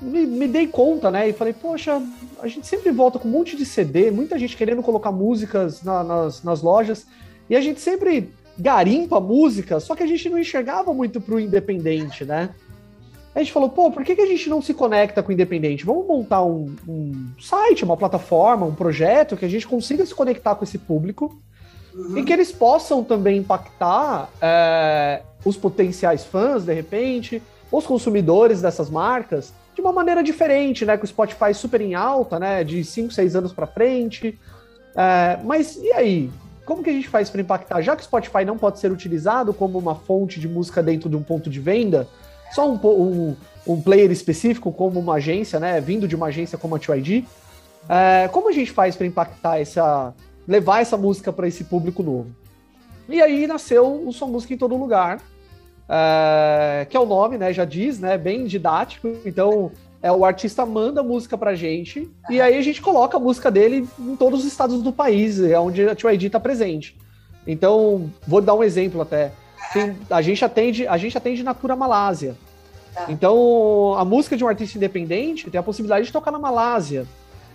me, 0.00 0.26
me, 0.26 0.46
dei 0.46 0.66
conta, 0.66 1.10
né? 1.10 1.28
E 1.28 1.32
falei, 1.32 1.52
poxa, 1.52 2.00
a 2.40 2.46
gente 2.46 2.66
sempre 2.66 2.90
volta 2.90 3.18
com 3.18 3.28
um 3.28 3.30
monte 3.30 3.56
de 3.56 3.64
CD, 3.64 4.10
muita 4.10 4.38
gente 4.38 4.56
querendo 4.56 4.82
colocar 4.82 5.10
músicas 5.10 5.82
na, 5.82 6.04
nas, 6.04 6.42
nas 6.42 6.62
lojas, 6.62 7.06
e 7.48 7.56
a 7.56 7.60
gente 7.60 7.80
sempre 7.80 8.30
garimpa 8.58 9.20
música, 9.20 9.80
só 9.80 9.96
que 9.96 10.02
a 10.02 10.06
gente 10.06 10.28
não 10.28 10.38
enxergava 10.38 10.92
muito 10.92 11.20
pro 11.20 11.40
independente, 11.40 12.24
né? 12.24 12.50
A 13.34 13.40
gente 13.40 13.52
falou, 13.52 13.68
pô, 13.68 13.90
por 13.90 14.04
que, 14.04 14.14
que 14.14 14.20
a 14.20 14.26
gente 14.26 14.48
não 14.48 14.62
se 14.62 14.72
conecta 14.72 15.22
com 15.22 15.30
o 15.30 15.32
independente? 15.32 15.84
Vamos 15.84 16.06
montar 16.06 16.42
um, 16.44 16.74
um 16.86 17.30
site, 17.40 17.84
uma 17.84 17.96
plataforma, 17.96 18.64
um 18.64 18.74
projeto 18.74 19.36
que 19.36 19.44
a 19.44 19.48
gente 19.48 19.66
consiga 19.66 20.06
se 20.06 20.14
conectar 20.14 20.54
com 20.54 20.62
esse 20.62 20.78
público 20.78 21.36
uhum. 21.92 22.18
e 22.18 22.22
que 22.22 22.32
eles 22.32 22.52
possam 22.52 23.02
também 23.02 23.38
impactar 23.38 24.30
é, 24.40 25.22
os 25.44 25.56
potenciais 25.56 26.24
fãs, 26.24 26.64
de 26.64 26.72
repente, 26.72 27.42
os 27.72 27.84
consumidores 27.84 28.62
dessas 28.62 28.88
marcas 28.88 29.52
de 29.74 29.80
uma 29.80 29.92
maneira 29.92 30.22
diferente, 30.22 30.84
né? 30.84 30.96
Com 30.96 31.04
o 31.04 31.08
Spotify 31.08 31.52
super 31.52 31.80
em 31.80 31.94
alta, 31.94 32.38
né? 32.38 32.62
De 32.62 32.84
5, 32.84 33.12
6 33.12 33.34
anos 33.34 33.52
para 33.52 33.66
frente. 33.66 34.38
É, 34.94 35.38
mas 35.42 35.76
e 35.76 35.92
aí? 35.92 36.30
Como 36.64 36.82
que 36.82 36.88
a 36.88 36.92
gente 36.92 37.08
faz 37.08 37.28
para 37.28 37.40
impactar? 37.40 37.82
Já 37.82 37.94
que 37.94 38.02
o 38.02 38.04
Spotify 38.04 38.44
não 38.44 38.56
pode 38.56 38.78
ser 38.78 38.90
utilizado 38.90 39.52
como 39.52 39.76
uma 39.76 39.94
fonte 39.94 40.40
de 40.40 40.48
música 40.48 40.82
dentro 40.82 41.10
de 41.10 41.16
um 41.16 41.22
ponto 41.22 41.50
de 41.50 41.60
venda, 41.60 42.08
só 42.54 42.70
um, 42.70 42.78
um, 42.84 43.36
um 43.66 43.82
player 43.82 44.10
específico, 44.10 44.72
como 44.72 45.00
uma 45.00 45.14
agência, 45.14 45.58
né? 45.58 45.80
Vindo 45.80 46.06
de 46.06 46.14
uma 46.14 46.26
agência 46.26 46.56
como 46.56 46.76
a 46.76 46.78
2ID, 46.78 47.24
é, 47.88 48.28
como 48.28 48.48
a 48.48 48.52
gente 48.52 48.70
faz 48.70 48.94
para 48.94 49.06
impactar 49.06 49.60
essa. 49.60 50.14
levar 50.46 50.80
essa 50.80 50.96
música 50.96 51.32
para 51.32 51.48
esse 51.48 51.64
público 51.64 52.02
novo? 52.02 52.28
E 53.08 53.20
aí 53.20 53.46
nasceu 53.46 54.06
o 54.06 54.12
Som 54.12 54.28
Música 54.28 54.54
em 54.54 54.56
Todo 54.56 54.76
Lugar, 54.76 55.20
é, 55.88 56.86
que 56.88 56.96
é 56.96 57.00
o 57.00 57.04
nome, 57.04 57.36
né? 57.36 57.52
Já 57.52 57.64
diz, 57.64 57.98
né? 57.98 58.16
Bem 58.16 58.46
didático. 58.46 59.12
Então, 59.26 59.72
é, 60.00 60.12
o 60.12 60.24
artista 60.24 60.64
manda 60.64 61.02
música 61.02 61.36
pra 61.36 61.54
gente 61.54 62.10
e 62.30 62.40
aí 62.40 62.56
a 62.56 62.62
gente 62.62 62.80
coloca 62.80 63.16
a 63.16 63.20
música 63.20 63.50
dele 63.50 63.88
em 63.98 64.14
todos 64.16 64.40
os 64.40 64.46
estados 64.46 64.80
do 64.82 64.92
país, 64.92 65.40
é 65.40 65.58
onde 65.58 65.88
a 65.88 65.94
2ID 65.96 66.26
está 66.26 66.38
presente. 66.38 66.96
Então, 67.46 68.10
vou 68.26 68.40
dar 68.40 68.54
um 68.54 68.62
exemplo 68.62 69.02
até. 69.02 69.32
Tem, 69.72 69.96
a 70.10 70.22
gente 70.22 70.44
atende, 70.44 70.86
a 70.86 70.96
gente 70.96 71.16
atende 71.16 71.42
Natura 71.42 71.74
Malásia. 71.74 72.36
Tá. 72.92 73.06
Então, 73.08 73.94
a 73.98 74.04
música 74.04 74.36
de 74.36 74.44
um 74.44 74.48
artista 74.48 74.78
independente 74.78 75.50
tem 75.50 75.58
a 75.58 75.62
possibilidade 75.62 76.06
de 76.06 76.12
tocar 76.12 76.30
na 76.30 76.38
Malásia. 76.38 77.06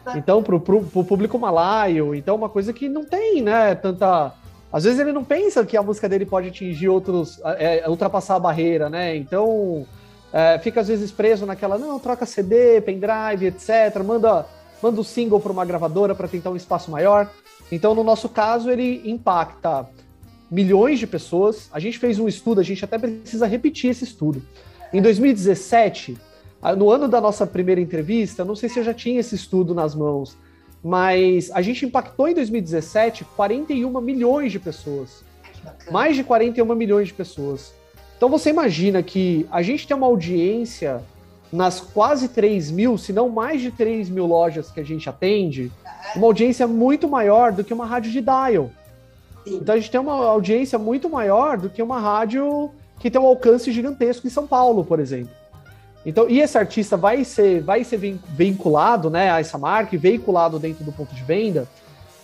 Tá. 0.04 0.18
Então, 0.18 0.44
pro, 0.44 0.60
pro, 0.60 0.84
pro 0.84 1.04
público 1.04 1.38
malaio, 1.40 2.16
então 2.16 2.36
uma 2.36 2.50
coisa 2.50 2.74
que 2.74 2.90
não 2.90 3.06
tem, 3.06 3.42
né, 3.42 3.76
tanta 3.76 4.34
às 4.72 4.84
vezes 4.84 5.00
ele 5.00 5.12
não 5.12 5.24
pensa 5.24 5.66
que 5.66 5.76
a 5.76 5.82
música 5.82 6.08
dele 6.08 6.26
pode 6.26 6.48
atingir 6.48 6.90
outros, 6.90 7.42
é, 7.58 7.90
ultrapassar 7.90 8.36
a 8.36 8.40
barreira, 8.40 8.88
né? 8.88 9.16
Então, 9.16 9.86
é, 10.32 10.60
fica 10.60 10.82
às 10.82 10.88
vezes 10.88 11.12
preso 11.12 11.46
naquela, 11.46 11.78
não, 11.78 12.00
troca 12.00 12.26
CD, 12.26 12.80
pendrive, 12.82 13.48
etc. 13.48 14.04
Manda, 14.06 14.46
manda 14.82 15.02
o 15.02 15.04
single 15.04 15.40
para 15.40 15.52
uma 15.52 15.66
gravadora 15.66 16.14
para 16.14 16.28
tentar 16.28 16.52
um 16.52 16.56
espaço 16.56 16.92
maior. 16.92 17.28
Então, 17.72 17.96
no 17.96 18.04
nosso 18.04 18.30
caso, 18.30 18.70
ele 18.70 19.02
impacta 19.10 19.88
milhões 20.50 21.00
de 21.00 21.08
pessoas. 21.08 21.70
A 21.72 21.80
gente 21.80 21.98
fez 21.98 22.20
um 22.20 22.28
estudo, 22.28 22.60
a 22.60 22.64
gente 22.64 22.84
até 22.84 22.98
precisa 22.98 23.46
repetir 23.46 23.92
esse 23.92 24.04
estudo. 24.04 24.42
Em 24.92 25.02
2017, 25.02 26.18
no 26.78 26.90
ano 26.90 27.08
da 27.08 27.22
nossa 27.22 27.46
primeira 27.46 27.80
entrevista, 27.80 28.44
não 28.44 28.56
sei 28.56 28.70
se 28.70 28.80
eu 28.80 28.84
já 28.84 28.94
tinha 28.94 29.20
esse 29.20 29.36
estudo 29.36 29.74
nas 29.74 29.94
mãos, 29.94 30.38
mas 30.84 31.52
a 31.52 31.62
gente 31.62 31.86
impactou 31.86 32.28
em 32.28 32.34
2017 32.34 33.26
41 33.36 34.02
milhões 34.02 34.52
de 34.52 34.60
pessoas. 34.60 35.24
Mais 35.92 36.16
de 36.16 36.24
41 36.24 36.74
milhões 36.76 37.10
de 37.10 37.14
pessoas. 37.14 37.74
Então 38.18 38.30
você 38.30 38.50
imagina 38.50 39.04
que 39.04 39.46
a 39.52 39.62
gente 39.62 39.88
tem 39.88 39.96
uma 39.96 40.08
audiência 40.08 41.02
nas 41.52 41.80
quase 41.80 42.30
3 42.30 42.72
mil, 42.72 42.98
se 42.98 43.12
não 43.12 43.30
mais 43.30 43.62
de 43.62 43.72
3 43.72 44.10
mil 44.10 44.26
lojas 44.26 44.70
que 44.70 44.80
a 44.80 44.84
gente 44.84 45.10
atende, 45.10 45.72
uma 46.16 46.28
audiência 46.28 46.68
muito 46.68 47.08
maior 47.08 47.52
do 47.52 47.64
que 47.64 47.74
uma 47.74 47.86
rádio 47.86 48.12
de 48.12 48.22
dial. 48.22 48.72
Então 49.56 49.76
a 49.76 49.78
gente 49.78 49.92
tem 49.92 50.00
uma 50.00 50.14
audiência 50.14 50.78
muito 50.78 51.10
maior 51.10 51.58
do 51.58 51.70
que 51.70 51.82
uma 51.82 52.00
rádio 52.00 52.72
que 53.00 53.10
tem 53.10 53.20
um 53.20 53.26
alcance 53.26 53.72
gigantesco 53.72 54.28
em 54.28 54.30
São 54.30 54.46
Paulo, 54.46 54.84
por 54.84 55.00
exemplo. 55.00 55.32
Então, 56.06 56.30
e 56.30 56.40
esse 56.40 56.58
artista 56.58 56.96
vai 56.96 57.24
ser, 57.24 57.62
vai 57.62 57.84
ser 57.84 57.98
vinculado 57.98 59.10
né, 59.10 59.32
a 59.32 59.40
essa 59.40 59.58
marca 59.58 59.98
veiculado 59.98 60.58
dentro 60.58 60.84
do 60.84 60.92
ponto 60.92 61.14
de 61.14 61.24
venda 61.24 61.68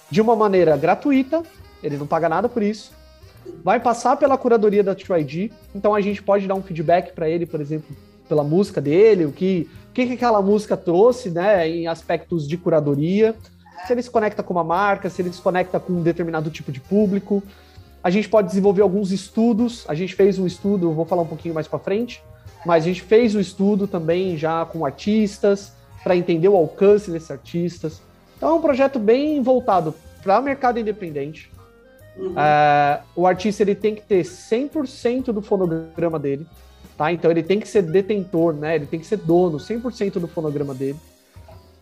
de 0.09 0.21
uma 0.21 0.35
maneira 0.35 0.77
gratuita, 0.77 1.43
ele 1.83 1.97
não 1.97 2.07
paga 2.07 2.29
nada 2.29 2.47
por 2.47 2.63
isso, 2.63 2.91
vai 3.63 3.79
passar 3.79 4.15
pela 4.15 4.37
curadoria 4.37 4.83
da 4.83 4.95
2ID, 4.95 5.51
então 5.73 5.93
a 5.93 6.01
gente 6.01 6.21
pode 6.21 6.47
dar 6.47 6.55
um 6.55 6.61
feedback 6.61 7.13
para 7.13 7.29
ele, 7.29 7.45
por 7.45 7.59
exemplo, 7.59 7.95
pela 8.29 8.43
música 8.43 8.79
dele, 8.79 9.25
o 9.25 9.31
que, 9.31 9.69
o 9.89 9.93
que, 9.93 10.07
que 10.07 10.13
aquela 10.13 10.41
música 10.41 10.77
trouxe, 10.77 11.29
né, 11.29 11.67
em 11.67 11.87
aspectos 11.87 12.47
de 12.47 12.57
curadoria, 12.57 13.35
se 13.85 13.93
ele 13.93 14.01
se 14.01 14.09
conecta 14.09 14.41
com 14.41 14.53
uma 14.53 14.63
marca, 14.63 15.09
se 15.09 15.21
ele 15.21 15.31
se 15.31 15.41
conecta 15.41 15.79
com 15.79 15.93
um 15.93 16.01
determinado 16.01 16.49
tipo 16.49 16.71
de 16.71 16.79
público. 16.79 17.43
A 18.03 18.09
gente 18.09 18.29
pode 18.29 18.47
desenvolver 18.47 18.81
alguns 18.81 19.11
estudos, 19.11 19.83
a 19.87 19.95
gente 19.95 20.13
fez 20.13 20.37
um 20.37 20.45
estudo, 20.45 20.91
vou 20.91 21.05
falar 21.05 21.23
um 21.23 21.27
pouquinho 21.27 21.53
mais 21.53 21.67
para 21.67 21.79
frente, 21.79 22.23
mas 22.65 22.83
a 22.83 22.87
gente 22.87 23.01
fez 23.01 23.33
o 23.33 23.37
um 23.37 23.41
estudo 23.41 23.87
também 23.87 24.37
já 24.37 24.65
com 24.65 24.85
artistas, 24.85 25.73
para 26.03 26.15
entender 26.15 26.47
o 26.47 26.55
alcance 26.55 27.09
desses 27.09 27.31
artistas. 27.31 28.01
Então 28.37 28.49
é 28.49 28.53
um 28.53 28.61
projeto 28.61 28.99
bem 28.99 29.41
voltado 29.41 29.93
para 30.21 30.39
o 30.39 30.43
mercado 30.43 30.79
independente, 30.79 31.49
Uhum. 32.17 32.31
Uh, 32.31 33.03
o 33.15 33.27
artista 33.27 33.63
ele 33.63 33.75
tem 33.75 33.93
que 33.93 34.01
ter 34.01 34.23
100% 34.23 35.25
do 35.25 35.41
fonograma 35.41 36.17
dele, 36.17 36.45
tá? 36.97 37.11
Então 37.11 37.29
ele 37.29 37.43
tem 37.43 37.59
que 37.59 37.67
ser 37.67 37.81
detentor, 37.81 38.53
né? 38.53 38.75
Ele 38.75 38.85
tem 38.85 38.99
que 38.99 39.05
ser 39.05 39.17
dono 39.17 39.57
100% 39.57 40.13
do 40.13 40.27
fonograma 40.27 40.73
dele. 40.73 40.97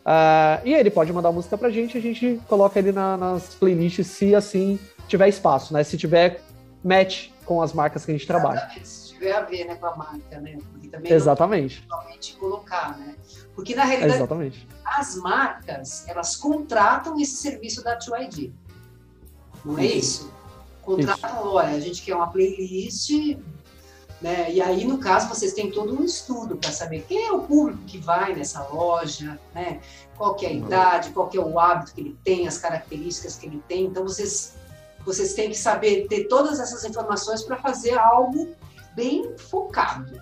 Uh, 0.04 0.60
e 0.66 0.74
aí 0.74 0.80
ele 0.82 0.92
pode 0.92 1.14
mandar 1.14 1.32
música 1.32 1.58
pra 1.58 1.70
gente, 1.70 1.98
a 1.98 2.02
gente 2.02 2.42
coloca 2.48 2.78
ele 2.78 2.92
na, 2.92 3.16
nas 3.16 3.56
playlists 3.56 4.08
se 4.08 4.36
assim 4.36 4.78
tiver 5.08 5.30
espaço, 5.30 5.74
né? 5.74 5.84
Se 5.84 5.98
tiver 5.98 6.42
match 6.84 7.30
com 7.46 7.62
as 7.62 7.74
marcas 7.74 8.06
que 8.06 8.12
a 8.12 8.14
gente 8.14 8.28
trabalha. 8.28 8.58
Exatamente. 8.58 8.88
Se 8.88 9.14
tiver 9.14 9.32
a 9.32 9.42
ver 9.42 9.66
né, 9.66 9.76
com 9.76 9.86
a 9.86 9.96
marca, 9.96 10.40
né? 10.42 10.58
Porque 10.72 10.88
também 10.90 11.12
Exatamente. 11.12 11.88
Não 11.90 12.04
colocar, 12.40 12.98
né? 12.98 13.16
Porque 13.56 13.76
na 13.76 13.86
realidade 13.86 14.16
Exatamente. 14.16 14.68
as 14.86 15.16
marcas, 15.16 16.08
elas 16.08 16.36
contratam 16.36 17.20
esse 17.20 17.38
serviço 17.38 17.84
da 17.84 17.98
2ID. 17.98 18.52
Não 19.64 19.78
é 19.78 19.86
isso? 19.86 20.32
Contratam, 20.82 21.48
olha, 21.48 21.70
a 21.70 21.80
gente 21.80 22.02
quer 22.02 22.16
uma 22.16 22.28
playlist, 22.28 23.38
né? 24.24 24.50
E 24.50 24.62
aí, 24.62 24.86
no 24.86 24.98
caso, 25.00 25.28
vocês 25.28 25.52
têm 25.52 25.70
todo 25.70 26.00
um 26.00 26.06
estudo 26.06 26.56
para 26.56 26.72
saber 26.72 27.06
quem 27.08 27.28
é 27.28 27.32
o 27.34 27.42
público 27.42 27.84
que 27.86 27.98
vai 27.98 28.34
nessa 28.34 28.66
loja, 28.70 29.38
né? 29.54 29.82
Qual 30.18 30.38
é 30.42 30.48
a 30.48 30.52
idade, 30.52 31.10
qual 31.10 31.30
é 31.34 31.40
o 31.40 31.60
hábito 31.60 31.94
que 31.94 32.02
ele 32.02 32.18
tem, 32.24 32.48
as 32.48 32.58
características 32.58 33.36
que 33.36 33.48
ele 33.48 33.62
tem. 33.68 33.84
Então, 33.84 34.04
vocês 34.04 34.56
vocês 35.06 35.34
têm 35.34 35.50
que 35.50 35.58
saber 35.58 36.08
ter 36.08 36.30
todas 36.30 36.62
essas 36.62 36.86
informações 36.86 37.44
para 37.44 37.58
fazer 37.58 37.98
algo 37.98 38.56
bem 38.96 39.34
focado. 39.38 40.22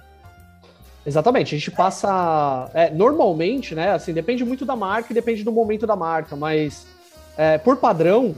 Exatamente, 1.06 1.54
a 1.54 1.58
gente 1.60 1.70
passa. 1.70 2.72
É, 2.74 2.90
normalmente, 2.90 3.76
né? 3.76 3.92
Assim, 3.92 4.14
depende 4.14 4.44
muito 4.44 4.66
da 4.66 4.76
marca 4.76 5.12
e 5.12 5.14
depende 5.14 5.44
do 5.44 5.52
momento 5.52 5.86
da 5.86 5.96
marca, 5.96 6.36
mas 6.36 6.88
é, 7.38 7.60
por 7.60 7.78
padrão, 7.78 8.36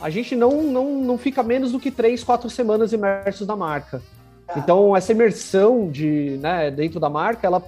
a 0.00 0.10
gente 0.10 0.34
não, 0.34 0.62
não, 0.62 0.96
não 0.98 1.16
fica 1.16 1.40
menos 1.42 1.70
do 1.70 1.78
que 1.78 1.92
três, 1.92 2.24
quatro 2.24 2.50
semanas 2.50 2.92
imersos 2.92 3.46
na 3.46 3.54
marca. 3.54 4.02
Tá. 4.46 4.58
Então, 4.58 4.96
essa 4.96 5.12
imersão 5.12 5.88
de, 5.88 6.38
né, 6.40 6.70
dentro 6.70 7.00
da 7.00 7.08
marca, 7.08 7.46
ela, 7.46 7.62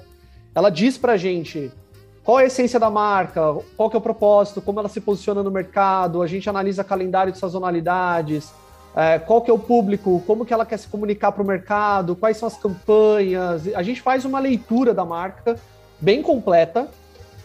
ela 0.54 0.71
diz 0.71 0.99
pra 0.99 1.16
gente 1.16 1.71
qual 2.23 2.40
é 2.40 2.45
a 2.45 2.47
essência 2.47 2.80
da 2.80 2.90
marca, 2.90 3.40
qual 3.76 3.88
que 3.88 3.97
é 3.97 3.99
o 3.99 4.02
propósito, 4.02 4.61
como 4.61 4.80
ela 4.80 4.88
se 4.88 5.00
posiciona 5.00 5.42
no 5.42 5.50
mercado, 5.50 6.23
a 6.23 6.26
gente 6.26 6.50
analisa 6.50 6.83
calendário 6.83 7.33
de 7.33 7.38
sazonalidades, 7.38 8.52
é, 8.97 9.18
qual 9.18 9.42
que 9.42 9.50
é 9.50 9.54
o 9.54 9.59
público, 9.59 10.23
como 10.26 10.45
que 10.45 10.52
ela 10.52 10.66
quer 10.66 10.78
se 10.78 10.88
comunicar 10.88 11.30
para 11.30 11.42
o 11.42 11.47
mercado, 11.47 12.16
quais 12.16 12.37
são 12.37 12.49
as 12.49 12.56
campanhas. 12.56 13.68
A 13.75 13.83
gente 13.83 14.02
faz 14.02 14.25
uma 14.25 14.40
leitura 14.40 14.92
da 14.92 15.04
marca 15.04 15.56
bem 16.00 16.21
completa, 16.21 16.88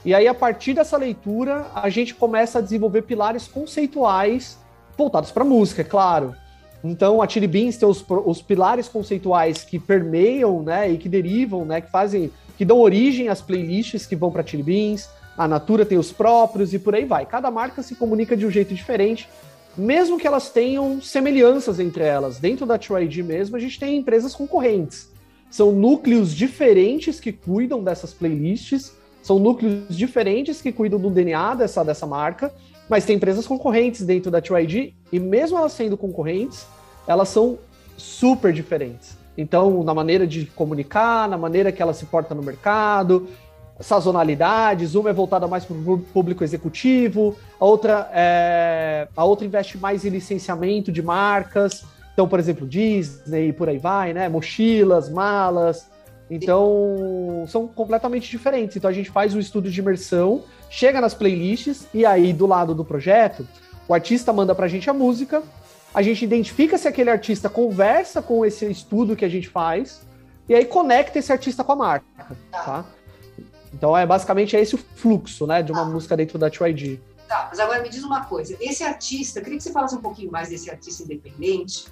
e 0.04 0.16
aí, 0.16 0.28
a 0.28 0.34
partir 0.34 0.74
dessa 0.74 0.98
leitura, 0.98 1.68
a 1.76 1.88
gente 1.88 2.16
começa 2.16 2.58
a 2.58 2.62
desenvolver 2.62 3.04
pilares 3.04 3.48
conceituais 3.48 4.58
voltados 4.98 5.32
para 5.32 5.44
música, 5.44 5.82
é 5.82 5.86
claro. 5.86 6.36
Então, 6.84 7.22
a 7.22 7.28
Chili 7.28 7.48
Beans 7.48 7.78
tem 7.78 7.88
os, 7.88 8.04
os 8.26 8.42
pilares 8.42 8.88
conceituais 8.88 9.64
que 9.64 9.78
permeiam, 9.78 10.64
né, 10.64 10.92
e 10.92 10.98
que 10.98 11.08
derivam, 11.08 11.64
né, 11.64 11.82
que 11.82 11.92
fazem 11.92 12.32
que 12.58 12.66
dão 12.66 12.80
origem 12.80 13.28
às 13.30 13.42
playlists 13.42 14.06
que 14.06 14.16
vão 14.16 14.32
para 14.32 14.46
Chili 14.46 14.64
Beans, 14.64 15.10
a 15.38 15.48
Natura 15.48 15.86
tem 15.86 15.98
os 15.98 16.12
próprios 16.12 16.74
e 16.74 16.80
por 16.80 16.94
aí 16.94 17.06
vai. 17.06 17.26
Cada 17.26 17.50
marca 17.50 17.82
se 17.82 17.96
comunica 17.96 18.36
de 18.36 18.46
um 18.46 18.52
jeito 18.52 18.74
diferente, 18.74 19.28
mesmo 19.76 20.20
que 20.20 20.28
elas 20.28 20.50
tenham 20.50 21.02
semelhanças 21.02 21.80
entre 21.80 22.04
elas. 22.04 22.38
Dentro 22.38 22.66
da 22.66 22.78
TrueID 22.78 23.24
mesmo, 23.24 23.56
a 23.56 23.60
gente 23.60 23.80
tem 23.80 23.98
empresas 23.98 24.36
concorrentes. 24.36 25.10
São 25.50 25.72
núcleos 25.72 26.36
diferentes 26.36 27.20
que 27.20 27.32
cuidam 27.32 27.84
dessas 27.84 28.14
playlists, 28.14 28.94
são 29.22 29.40
núcleos 29.40 29.96
diferentes 29.96 30.62
que 30.62 30.72
cuidam 30.72 31.00
do 31.00 31.10
DNA 31.10 31.56
dessa, 31.56 31.84
dessa 31.84 32.06
marca, 32.06 32.54
mas 32.92 33.06
tem 33.06 33.16
empresas 33.16 33.48
concorrentes 33.48 34.06
dentro 34.06 34.30
da 34.30 34.42
TrueID 34.42 34.94
e 35.14 35.18
mesmo 35.18 35.58
elas 35.58 35.72
sendo 35.72 35.96
concorrentes, 35.96 36.68
elas 37.08 37.30
são 37.30 37.58
super 37.96 38.52
diferentes. 38.52 39.18
Então, 39.38 39.82
na 39.82 39.94
maneira 39.94 40.28
de 40.28 40.46
comunicar, 40.48 41.30
na 41.30 41.38
maneira 41.38 41.72
que 41.72 41.82
ela 41.82 41.94
se 41.94 42.06
porta 42.06 42.36
no 42.36 42.44
mercado, 42.44 43.30
sazonalidades, 43.80 44.94
uma 44.94 45.10
é 45.10 45.14
voltada 45.14 45.48
mais 45.48 45.64
para 45.64 45.74
o 45.74 46.00
público 46.00 46.44
executivo, 46.44 47.38
a 47.58 47.64
outra, 47.64 48.12
é, 48.14 49.08
a 49.16 49.24
outra 49.24 49.46
investe 49.46 49.78
mais 49.78 50.04
em 50.04 50.10
licenciamento 50.10 50.92
de 50.92 51.02
marcas. 51.02 51.86
Então, 52.12 52.28
por 52.28 52.40
exemplo, 52.40 52.68
Disney 52.68 53.54
por 53.54 53.70
aí 53.70 53.78
vai, 53.78 54.12
né? 54.12 54.28
Mochilas, 54.28 55.10
malas. 55.10 55.90
Então, 56.34 57.46
são 57.50 57.68
completamente 57.68 58.32
diferentes. 58.32 58.78
Então, 58.78 58.90
a 58.90 58.94
gente 58.94 59.12
faz 59.12 59.36
um 59.36 59.40
estudo 59.40 59.70
de 59.70 59.80
imersão, 59.82 60.46
chega 60.70 61.02
nas 61.02 61.14
playlists, 61.14 61.88
e 61.94 62.06
aí, 62.06 62.32
do 62.32 62.48
lado 62.48 62.74
do 62.74 62.86
projeto, 62.86 63.46
o 63.86 63.94
artista 63.94 64.32
manda 64.32 64.56
para 64.56 64.66
a 64.66 64.70
gente 64.70 64.90
a 64.90 64.94
música, 64.94 65.44
a 65.94 66.02
gente 66.02 66.24
identifica 66.24 66.78
se 66.78 66.88
aquele 66.88 67.10
artista 67.10 67.50
conversa 67.50 68.22
com 68.22 68.46
esse 68.46 68.66
estudo 68.72 69.14
que 69.14 69.26
a 69.26 69.30
gente 69.30 69.50
faz 69.50 70.02
e 70.48 70.56
aí 70.56 70.64
conecta 70.64 71.20
esse 71.20 71.32
artista 71.32 71.64
com 71.64 71.74
a 71.74 71.76
marca, 71.76 72.38
tá? 72.50 72.64
tá? 72.64 72.86
Então 73.74 73.98
é 73.98 74.06
basicamente 74.06 74.56
esse 74.56 74.76
o 74.76 74.78
fluxo, 74.78 75.46
né, 75.46 75.62
de 75.62 75.72
uma 75.72 75.84
tá. 75.84 75.90
música 75.90 76.16
dentro 76.16 76.40
da 76.40 76.50
2ID. 76.50 77.00
Tá, 77.28 77.48
mas 77.50 77.60
agora 77.60 77.82
me 77.82 77.90
diz 77.90 78.04
uma 78.04 78.26
coisa, 78.26 78.58
esse 78.60 78.84
artista, 78.84 79.40
eu 79.40 79.44
queria 79.44 79.58
que 79.58 79.64
você 79.64 79.72
falasse 79.72 79.96
um 79.96 80.02
pouquinho 80.02 80.32
mais 80.32 80.50
desse 80.50 80.70
artista 80.70 81.04
independente, 81.04 81.86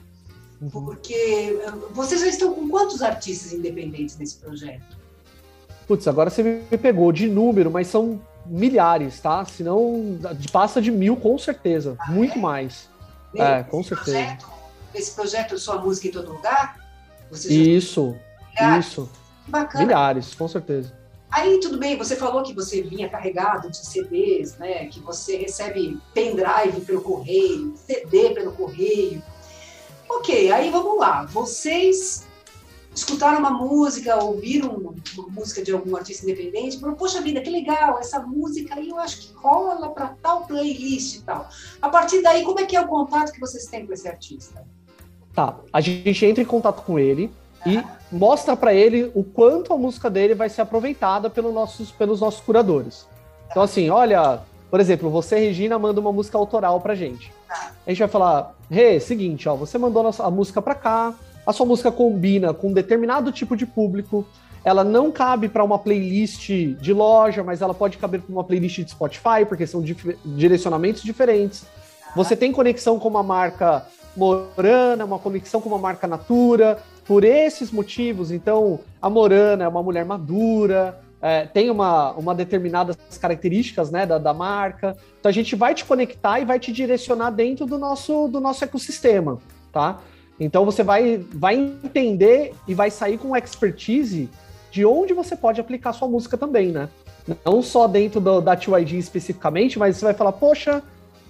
uhum. 0.61 0.69
porque 0.69 1.13
eh, 1.13 1.71
vocês 1.91 2.21
já 2.21 2.27
estão 2.27 2.53
com 2.53 2.69
quantos 2.69 3.01
artistas 3.01 3.53
independentes 3.53 4.17
nesse 4.17 4.37
projeto? 4.37 4.97
Putz, 5.87 6.07
agora 6.07 6.29
você 6.29 6.43
me 6.43 6.77
pegou 6.77 7.11
de 7.11 7.27
número, 7.27 7.71
mas 7.71 7.87
são 7.87 8.21
milhares, 8.45 9.19
tá? 9.19 9.43
Se 9.45 9.63
não, 9.63 10.19
passa 10.51 10.81
de 10.81 10.91
mil 10.91 11.15
com 11.15 11.37
certeza, 11.37 11.95
ah, 11.99 12.11
muito 12.11 12.37
é? 12.37 12.41
mais. 12.41 12.89
É, 13.35 13.63
com 13.63 13.83
certeza. 13.83 14.11
Projeto, 14.11 14.47
esse 14.93 15.11
projeto 15.15 15.57
Sua 15.57 15.77
Música 15.79 16.07
em 16.07 16.11
Todo 16.11 16.33
Lugar? 16.33 16.77
isso, 17.31 18.15
isso. 18.79 19.09
Bacana. 19.47 19.85
Milhares, 19.85 20.33
com 20.33 20.47
certeza. 20.47 20.93
Aí 21.31 21.59
tudo 21.59 21.77
bem, 21.77 21.95
você 21.95 22.15
falou 22.15 22.41
que 22.41 22.53
você 22.53 22.81
vinha 22.81 23.07
carregado 23.07 23.69
de 23.69 23.77
CDs, 23.77 24.57
né? 24.57 24.85
Que 24.85 24.99
você 24.99 25.37
recebe 25.37 25.99
pendrive 26.13 26.81
pelo 26.85 27.01
correio, 27.01 27.73
CD 27.77 28.31
pelo 28.31 28.51
correio. 28.53 29.21
Ok, 30.09 30.51
aí 30.51 30.69
vamos 30.69 30.97
lá. 30.97 31.25
Vocês 31.25 32.27
escutaram 32.93 33.39
uma 33.39 33.51
música, 33.51 34.21
ouviram 34.21 34.75
uma 34.75 35.29
música 35.29 35.61
de 35.61 35.71
algum 35.71 35.95
artista 35.95 36.25
independente, 36.25 36.79
falaram, 36.79 36.97
poxa 36.97 37.21
vida, 37.21 37.39
que 37.41 37.49
legal, 37.49 37.99
essa 37.99 38.19
música 38.19 38.75
aí 38.75 38.89
eu 38.89 38.99
acho 38.99 39.19
que 39.19 39.33
rola 39.33 39.89
para 39.89 40.15
tal 40.21 40.45
playlist 40.45 41.17
e 41.17 41.21
tal. 41.21 41.47
A 41.81 41.89
partir 41.89 42.21
daí, 42.21 42.43
como 42.43 42.59
é 42.59 42.65
que 42.65 42.75
é 42.75 42.81
o 42.81 42.87
contato 42.87 43.31
que 43.31 43.39
vocês 43.39 43.65
têm 43.67 43.85
com 43.85 43.93
esse 43.93 44.07
artista? 44.07 44.65
Tá, 45.33 45.57
a 45.71 45.79
gente 45.79 46.25
entra 46.25 46.41
em 46.41 46.45
contato 46.45 46.83
com 46.83 46.97
ele 46.97 47.31
e 47.65 47.81
mostra 48.11 48.57
para 48.57 48.73
ele 48.73 49.11
o 49.13 49.23
quanto 49.23 49.73
a 49.73 49.77
música 49.77 50.09
dele 50.09 50.33
vai 50.33 50.49
ser 50.49 50.61
aproveitada 50.61 51.31
nossos, 51.53 51.91
pelos 51.91 52.19
nossos 52.19 52.41
curadores. 52.41 53.07
Então, 53.49 53.63
assim, 53.63 53.89
olha, 53.89 54.41
por 54.69 54.79
exemplo, 54.79 55.09
você, 55.09 55.39
Regina, 55.39 55.79
manda 55.79 55.99
uma 55.99 56.11
música 56.11 56.37
autoral 56.37 56.79
pra 56.79 56.95
gente. 56.95 57.31
Tá. 57.47 57.71
A 57.85 57.89
gente 57.89 57.99
vai 57.99 58.07
falar, 58.07 58.55
Rê, 58.69 58.93
hey, 58.93 58.99
seguinte, 58.99 59.49
ó, 59.49 59.55
você 59.55 59.77
mandou 59.77 60.11
a 60.17 60.31
música 60.31 60.61
pra 60.61 60.75
cá, 60.75 61.13
a 61.45 61.51
sua 61.51 61.65
música 61.65 61.91
combina 61.91 62.53
com 62.53 62.69
um 62.69 62.73
determinado 62.73 63.31
tipo 63.31 63.57
de 63.57 63.65
público, 63.65 64.25
ela 64.63 64.83
não 64.83 65.11
cabe 65.11 65.49
para 65.49 65.63
uma 65.63 65.79
playlist 65.79 66.49
de 66.49 66.93
loja, 66.93 67.43
mas 67.43 67.61
ela 67.61 67.73
pode 67.73 67.97
caber 67.97 68.21
para 68.21 68.31
uma 68.31 68.43
playlist 68.43 68.81
de 68.81 68.91
Spotify, 68.91 69.45
porque 69.47 69.65
são 69.65 69.81
dif 69.81 70.17
direcionamentos 70.25 71.01
diferentes. 71.01 71.65
Você 72.15 72.35
tem 72.35 72.51
conexão 72.51 72.99
com 72.99 73.07
uma 73.07 73.23
marca 73.23 73.85
Morana, 74.15 75.05
uma 75.05 75.19
conexão 75.19 75.61
com 75.61 75.69
uma 75.69 75.77
marca 75.77 76.07
Natura, 76.07 76.79
por 77.05 77.23
esses 77.23 77.71
motivos. 77.71 78.31
Então, 78.31 78.79
a 79.01 79.09
Morana 79.09 79.63
é 79.63 79.67
uma 79.67 79.81
mulher 79.81 80.05
madura, 80.05 80.99
é, 81.21 81.45
tem 81.45 81.69
uma, 81.69 82.11
uma 82.13 82.33
determinadas 82.33 82.97
características 83.19 83.91
né, 83.91 84.05
da, 84.05 84.17
da 84.17 84.33
marca. 84.33 84.95
Então, 85.19 85.29
a 85.29 85.33
gente 85.33 85.55
vai 85.55 85.73
te 85.75 85.83
conectar 85.85 86.39
e 86.39 86.45
vai 86.45 86.59
te 86.59 86.71
direcionar 86.71 87.31
dentro 87.31 87.65
do 87.65 87.77
nosso, 87.77 88.27
do 88.27 88.39
nosso 88.39 88.63
ecossistema, 88.63 89.37
tá? 89.71 89.99
Então 90.39 90.63
você 90.63 90.83
vai, 90.83 91.17
vai 91.33 91.55
entender 91.55 92.53
e 92.67 92.73
vai 92.73 92.89
sair 92.89 93.17
com 93.17 93.35
expertise 93.35 94.29
de 94.71 94.85
onde 94.85 95.13
você 95.13 95.35
pode 95.35 95.59
aplicar 95.59 95.91
sua 95.93 96.07
música 96.07 96.37
também, 96.37 96.71
né? 96.71 96.87
Não 97.45 97.61
só 97.61 97.87
dentro 97.87 98.21
do, 98.21 98.39
da 98.39 98.55
TYD 98.55 98.97
especificamente, 98.97 99.77
mas 99.77 99.97
você 99.97 100.05
vai 100.05 100.13
falar, 100.13 100.31
poxa, 100.31 100.81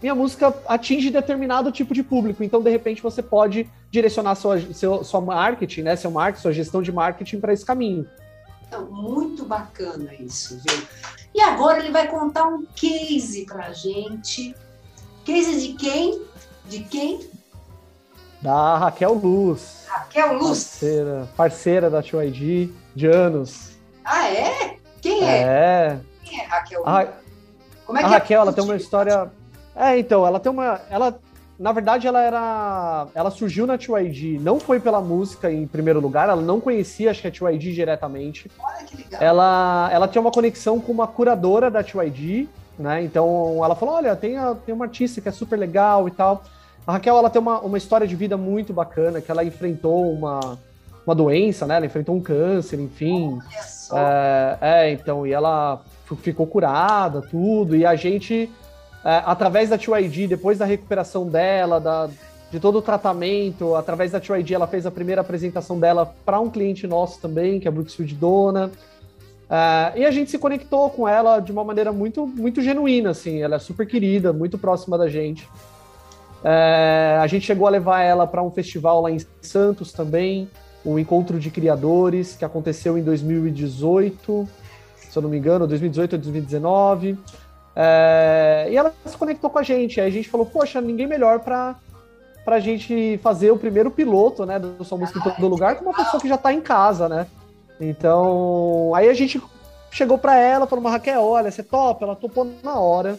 minha 0.01 0.13
música 0.13 0.53
atinge 0.67 1.09
determinado 1.09 1.71
tipo 1.71 1.93
de 1.93 2.03
público, 2.03 2.43
então 2.43 2.61
de 2.61 2.69
repente 2.69 3.01
você 3.01 3.21
pode 3.21 3.67
direcionar 3.89 4.35
sua, 4.35 4.59
seu, 4.73 5.03
sua 5.03 5.19
marketing, 5.19 5.81
né? 5.81 5.95
Seu 5.95 6.11
marketing, 6.11 6.41
sua 6.41 6.53
gestão 6.53 6.81
de 6.81 6.91
marketing 6.91 7.39
para 7.39 7.51
esse 7.51 7.65
caminho. 7.65 8.05
Então, 8.69 8.85
muito 8.85 9.45
bacana 9.45 10.13
isso, 10.13 10.61
viu? 10.63 10.87
E 11.33 11.41
agora 11.41 11.79
ele 11.79 11.91
vai 11.91 12.07
contar 12.07 12.45
um 12.45 12.63
case 12.75 13.43
pra 13.45 13.73
gente. 13.73 14.55
Case 15.25 15.59
de 15.59 15.73
quem? 15.73 16.21
De 16.65 16.83
quem? 16.83 17.27
Da 18.39 18.77
Raquel 18.77 19.15
Luz. 19.15 19.85
Raquel 19.87 20.33
Luz? 20.33 20.63
Parceira, 20.63 21.29
parceira 21.35 21.89
da 21.89 22.03
2ID 22.03 22.71
de 22.95 23.07
anos. 23.07 23.71
Ah, 24.05 24.29
é? 24.29 24.77
Quem 25.01 25.23
é? 25.23 25.41
É. 25.41 25.99
Quem 26.23 26.39
é 26.39 26.45
Raquel 26.45 26.81
Luz? 26.81 26.89
A, 26.89 27.13
Como 27.87 27.97
é 27.97 28.01
que 28.01 28.05
a 28.05 28.09
é 28.09 28.13
Raquel, 28.13 28.41
ela 28.41 28.53
tem 28.53 28.63
uma 28.63 28.75
história... 28.75 29.31
É, 29.75 29.97
então, 29.97 30.27
ela 30.27 30.39
tem 30.39 30.51
uma... 30.51 30.79
Ela, 30.91 31.19
na 31.59 31.71
verdade, 31.73 32.07
ela 32.07 32.21
era... 32.21 33.07
Ela 33.13 33.29
surgiu 33.29 33.67
na 33.67 33.77
2ID, 33.77 34.39
não 34.39 34.59
foi 34.59 34.79
pela 34.79 35.01
música 35.01 35.51
em 35.51 35.67
primeiro 35.67 35.99
lugar, 35.99 36.29
ela 36.29 36.41
não 36.41 36.61
conhecia, 36.61 37.11
acho 37.11 37.21
que 37.21 37.27
a 37.27 37.31
2ID 37.31 37.73
diretamente. 37.73 38.49
Olha 38.57 38.85
que 38.85 38.95
legal. 38.95 39.21
Ela, 39.21 39.89
ela 39.91 40.07
tinha 40.07 40.21
uma 40.21 40.31
conexão 40.31 40.79
com 40.79 40.91
uma 40.91 41.05
curadora 41.05 41.69
da 41.69 41.83
2ID, 41.83 42.47
né? 42.77 43.03
Então, 43.03 43.59
ela 43.63 43.75
falou, 43.75 43.95
olha, 43.95 44.15
tem, 44.15 44.37
a, 44.37 44.55
tem 44.55 44.73
uma 44.73 44.85
artista 44.85 45.19
que 45.19 45.27
é 45.27 45.31
super 45.31 45.59
legal 45.59 46.07
e 46.07 46.11
tal... 46.11 46.43
A 46.87 46.93
Raquel 46.93 47.17
ela 47.17 47.29
tem 47.29 47.39
uma, 47.39 47.59
uma 47.59 47.77
história 47.77 48.07
de 48.07 48.15
vida 48.15 48.35
muito 48.35 48.73
bacana, 48.73 49.21
que 49.21 49.29
ela 49.29 49.43
enfrentou 49.43 50.11
uma, 50.11 50.57
uma 51.05 51.13
doença, 51.13 51.67
né? 51.67 51.75
Ela 51.75 51.85
enfrentou 51.85 52.15
um 52.15 52.19
câncer, 52.19 52.79
enfim. 52.79 53.37
É, 53.93 54.57
é, 54.59 54.91
então, 54.91 55.27
e 55.27 55.31
ela 55.31 55.81
ficou 56.23 56.47
curada, 56.47 57.21
tudo, 57.21 57.75
e 57.75 57.85
a 57.85 57.95
gente, 57.95 58.49
é, 59.03 59.23
através 59.25 59.69
da 59.69 59.77
2ID, 59.77 60.27
depois 60.27 60.57
da 60.57 60.65
recuperação 60.65 61.27
dela, 61.27 61.79
da, 61.79 62.09
de 62.51 62.59
todo 62.59 62.79
o 62.79 62.81
tratamento, 62.81 63.75
através 63.75 64.11
da 64.11 64.19
2ID, 64.19 64.51
ela 64.51 64.67
fez 64.67 64.85
a 64.85 64.91
primeira 64.91 65.21
apresentação 65.21 65.79
dela 65.79 66.13
para 66.25 66.39
um 66.39 66.49
cliente 66.49 66.85
nosso 66.87 67.19
também, 67.21 67.59
que 67.59 67.67
é 67.67 67.69
a 67.69 67.71
Brooksfield 67.71 68.15
Dona. 68.15 68.71
É, 69.49 69.99
e 69.99 70.05
a 70.05 70.11
gente 70.11 70.29
se 70.29 70.37
conectou 70.37 70.89
com 70.89 71.07
ela 71.07 71.39
de 71.39 71.51
uma 71.51 71.63
maneira 71.63 71.91
muito, 71.91 72.27
muito 72.27 72.61
genuína, 72.61 73.11
assim. 73.11 73.41
Ela 73.41 73.55
é 73.55 73.59
super 73.59 73.87
querida, 73.87 74.33
muito 74.33 74.57
próxima 74.57 74.97
da 74.97 75.07
gente. 75.07 75.47
É, 76.43 77.17
a 77.19 77.27
gente 77.27 77.45
chegou 77.45 77.67
a 77.67 77.69
levar 77.69 78.01
ela 78.01 78.25
para 78.25 78.41
um 78.41 78.51
festival 78.51 79.01
lá 79.01 79.11
em 79.11 79.19
Santos 79.41 79.91
também, 79.91 80.47
o 80.85 80.97
Encontro 80.97 81.39
de 81.39 81.49
Criadores, 81.49 82.35
que 82.35 82.45
aconteceu 82.45 82.97
em 82.97 83.03
2018, 83.03 84.47
se 84.95 85.17
eu 85.17 85.21
não 85.21 85.29
me 85.29 85.37
engano, 85.37 85.67
2018 85.67 86.13
ou 86.13 86.19
2019. 86.19 87.17
É, 87.81 88.67
e 88.69 88.75
ela 88.75 88.93
se 89.05 89.15
conectou 89.15 89.49
com 89.49 89.57
a 89.57 89.63
gente. 89.63 90.01
Aí 90.01 90.07
a 90.07 90.11
gente 90.11 90.27
falou, 90.27 90.45
poxa, 90.45 90.81
ninguém 90.81 91.07
melhor 91.07 91.39
para 91.39 91.77
a 92.45 92.59
gente 92.59 93.17
fazer 93.23 93.51
o 93.51 93.57
primeiro 93.57 93.89
piloto, 93.89 94.45
né, 94.45 94.59
do 94.59 94.83
Sua 94.83 94.97
Música 94.97 95.19
em 95.19 95.21
Todo 95.23 95.47
Lugar, 95.47 95.77
com 95.77 95.85
uma 95.85 95.95
pessoa 95.95 96.19
que 96.19 96.27
já 96.27 96.35
está 96.35 96.51
em 96.51 96.59
casa, 96.59 97.07
né? 97.07 97.25
Então, 97.79 98.91
aí 98.93 99.07
a 99.07 99.13
gente 99.13 99.41
chegou 99.89 100.17
para 100.17 100.35
ela, 100.35 100.67
falou, 100.67 100.83
Raquel, 100.89 101.23
olha, 101.23 101.49
você 101.49 101.63
topa? 101.63 102.03
Ela 102.03 102.17
topou 102.17 102.51
na 102.61 102.77
hora. 102.77 103.17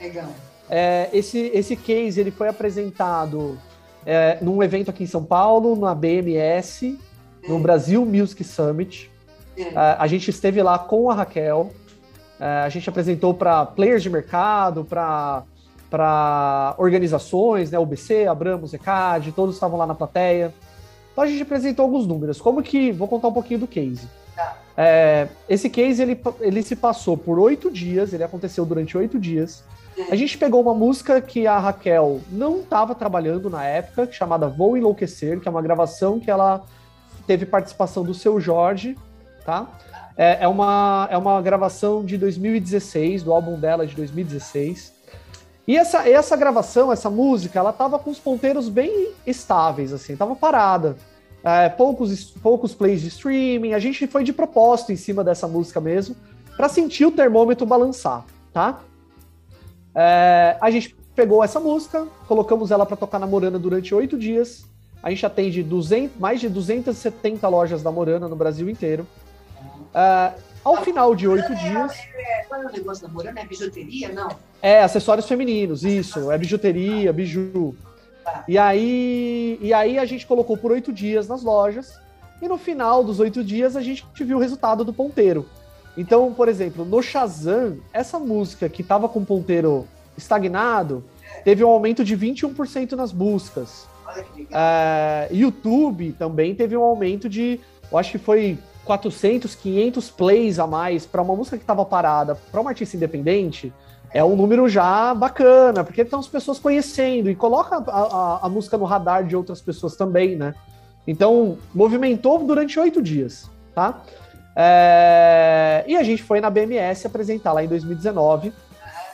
Legal. 0.00 0.26
É, 0.68 1.08
esse, 1.12 1.52
esse 1.54 1.76
case 1.76 2.20
ele 2.20 2.32
foi 2.32 2.48
apresentado 2.48 3.56
é, 4.04 4.36
num 4.42 4.60
evento 4.64 4.90
aqui 4.90 5.04
em 5.04 5.06
São 5.06 5.22
Paulo, 5.22 5.76
na 5.76 5.94
BMS, 5.94 6.98
no 7.46 7.60
Brasil 7.60 8.04
Music 8.04 8.42
Summit. 8.42 9.08
É. 9.56 9.62
É, 9.62 9.74
a 9.76 10.08
gente 10.08 10.28
esteve 10.28 10.60
lá 10.60 10.76
com 10.76 11.08
a 11.08 11.14
Raquel. 11.14 11.70
É, 12.42 12.64
a 12.64 12.68
gente 12.68 12.88
apresentou 12.88 13.32
para 13.32 13.64
players 13.64 14.02
de 14.02 14.10
mercado, 14.10 14.84
para 14.84 16.74
organizações, 16.76 17.70
né, 17.70 17.78
UBC, 17.78 18.26
Abramos, 18.26 18.74
ECAD, 18.74 19.30
todos 19.30 19.54
estavam 19.54 19.78
lá 19.78 19.86
na 19.86 19.94
plateia. 19.94 20.52
Então 21.12 21.22
a 21.22 21.26
gente 21.28 21.40
apresentou 21.40 21.84
alguns 21.84 22.04
números. 22.04 22.40
Como 22.40 22.60
que. 22.60 22.90
Vou 22.90 23.06
contar 23.06 23.28
um 23.28 23.32
pouquinho 23.32 23.60
do 23.60 23.68
case. 23.68 24.08
Tá. 24.34 24.56
É, 24.76 25.28
esse 25.48 25.70
case 25.70 26.02
ele, 26.02 26.20
ele 26.40 26.64
se 26.64 26.74
passou 26.74 27.16
por 27.16 27.38
oito 27.38 27.70
dias, 27.70 28.12
ele 28.12 28.24
aconteceu 28.24 28.66
durante 28.66 28.98
oito 28.98 29.20
dias. 29.20 29.62
A 30.10 30.16
gente 30.16 30.36
pegou 30.36 30.62
uma 30.62 30.74
música 30.74 31.20
que 31.20 31.46
a 31.46 31.60
Raquel 31.60 32.22
não 32.28 32.58
estava 32.58 32.92
trabalhando 32.92 33.48
na 33.48 33.62
época, 33.62 34.08
chamada 34.10 34.48
Vou 34.48 34.76
Enlouquecer, 34.76 35.38
que 35.38 35.46
é 35.46 35.50
uma 35.50 35.62
gravação 35.62 36.18
que 36.18 36.30
ela 36.30 36.64
teve 37.24 37.46
participação 37.46 38.02
do 38.02 38.14
seu 38.14 38.40
Jorge, 38.40 38.98
tá? 39.44 39.68
É, 40.16 40.44
é, 40.44 40.48
uma, 40.48 41.08
é 41.10 41.16
uma 41.16 41.40
gravação 41.40 42.04
de 42.04 42.18
2016, 42.18 43.22
do 43.22 43.32
álbum 43.32 43.58
dela 43.58 43.86
de 43.86 43.94
2016. 43.94 44.92
E 45.66 45.76
essa, 45.76 46.08
essa 46.08 46.36
gravação, 46.36 46.92
essa 46.92 47.08
música, 47.08 47.58
ela 47.58 47.72
tava 47.72 47.98
com 47.98 48.10
os 48.10 48.18
ponteiros 48.18 48.68
bem 48.68 49.12
estáveis, 49.26 49.92
assim, 49.92 50.16
tava 50.16 50.34
parada. 50.34 50.96
É, 51.44 51.68
poucos, 51.68 52.30
poucos 52.30 52.74
plays 52.74 53.00
de 53.00 53.08
streaming, 53.08 53.72
a 53.72 53.78
gente 53.78 54.06
foi 54.06 54.22
de 54.22 54.32
propósito 54.32 54.92
em 54.92 54.96
cima 54.96 55.24
dessa 55.24 55.48
música 55.48 55.80
mesmo, 55.80 56.14
para 56.56 56.68
sentir 56.68 57.04
o 57.04 57.10
termômetro 57.10 57.66
balançar, 57.66 58.24
tá? 58.52 58.80
É, 59.94 60.56
a 60.60 60.70
gente 60.70 60.94
pegou 61.14 61.42
essa 61.42 61.60
música, 61.60 62.06
colocamos 62.26 62.70
ela 62.70 62.86
para 62.86 62.96
tocar 62.96 63.18
na 63.18 63.26
Morana 63.26 63.58
durante 63.58 63.94
oito 63.94 64.18
dias. 64.18 64.64
A 65.02 65.10
gente 65.10 65.26
atende 65.26 65.62
200, 65.62 66.18
mais 66.18 66.40
de 66.40 66.48
270 66.48 67.46
lojas 67.48 67.82
da 67.82 67.90
Morana 67.90 68.28
no 68.28 68.36
Brasil 68.36 68.68
inteiro. 68.68 69.06
É, 69.94 70.32
ao 70.64 70.82
final 70.82 71.14
de 71.14 71.26
oito 71.26 71.54
dias. 71.54 71.92
Qual 72.48 72.62
é 72.62 72.66
o 72.66 72.72
negócio 72.72 73.06
da 73.06 73.12
Morana? 73.12 73.40
É 73.40 73.44
bijuteria? 73.44 74.10
Não. 74.10 74.28
É, 74.60 74.82
acessórios 74.82 75.26
femininos, 75.26 75.84
isso. 75.84 76.30
É 76.30 76.38
bijuteria, 76.38 77.12
biju. 77.12 77.74
E 78.46 78.56
aí, 78.56 79.58
e 79.60 79.74
aí 79.74 79.98
a 79.98 80.04
gente 80.04 80.26
colocou 80.26 80.56
por 80.56 80.70
oito 80.70 80.92
dias 80.92 81.26
nas 81.28 81.42
lojas. 81.42 82.00
E 82.40 82.48
no 82.48 82.58
final 82.58 83.04
dos 83.04 83.20
oito 83.20 83.42
dias 83.42 83.76
a 83.76 83.80
gente 83.80 84.04
viu 84.20 84.36
o 84.36 84.40
resultado 84.40 84.84
do 84.84 84.92
ponteiro. 84.92 85.48
Então, 85.96 86.32
por 86.32 86.48
exemplo, 86.48 86.84
no 86.84 87.02
Shazam, 87.02 87.78
essa 87.92 88.18
música 88.18 88.68
que 88.68 88.82
estava 88.82 89.08
com 89.08 89.20
o 89.20 89.26
ponteiro 89.26 89.86
estagnado, 90.16 91.04
teve 91.44 91.62
um 91.62 91.68
aumento 91.68 92.04
de 92.04 92.16
21% 92.16 92.92
nas 92.92 93.12
buscas. 93.12 93.86
Olha 94.06 94.22
que 94.22 94.40
legal. 94.42 94.60
É, 94.60 95.28
YouTube 95.30 96.12
também 96.18 96.54
teve 96.54 96.76
um 96.76 96.82
aumento 96.82 97.28
de, 97.28 97.60
eu 97.90 97.98
acho 97.98 98.12
que 98.12 98.18
foi 98.18 98.58
400, 98.84 99.54
500 99.54 100.10
plays 100.10 100.58
a 100.58 100.66
mais 100.66 101.06
para 101.06 101.22
uma 101.22 101.36
música 101.36 101.56
que 101.56 101.62
estava 101.62 101.84
parada, 101.84 102.34
para 102.50 102.60
uma 102.60 102.70
artista 102.70 102.96
independente, 102.96 103.72
é 104.12 104.22
um 104.22 104.36
número 104.36 104.68
já 104.68 105.14
bacana, 105.14 105.82
porque 105.82 106.02
estão 106.02 106.20
as 106.20 106.28
pessoas 106.28 106.58
conhecendo 106.58 107.30
e 107.30 107.34
coloca 107.34 107.76
a, 107.76 108.00
a, 108.00 108.46
a 108.46 108.48
música 108.48 108.76
no 108.76 108.84
radar 108.84 109.24
de 109.24 109.34
outras 109.34 109.60
pessoas 109.60 109.96
também, 109.96 110.36
né? 110.36 110.54
Então, 111.06 111.58
movimentou 111.74 112.38
durante 112.44 112.78
oito 112.78 113.00
dias, 113.00 113.50
tá? 113.74 114.02
É, 114.54 115.84
e 115.86 115.96
a 115.96 116.02
gente 116.02 116.22
foi 116.22 116.40
na 116.40 116.50
BMS 116.50 117.06
apresentar 117.06 117.52
lá 117.52 117.64
em 117.64 117.68
2019. 117.68 118.52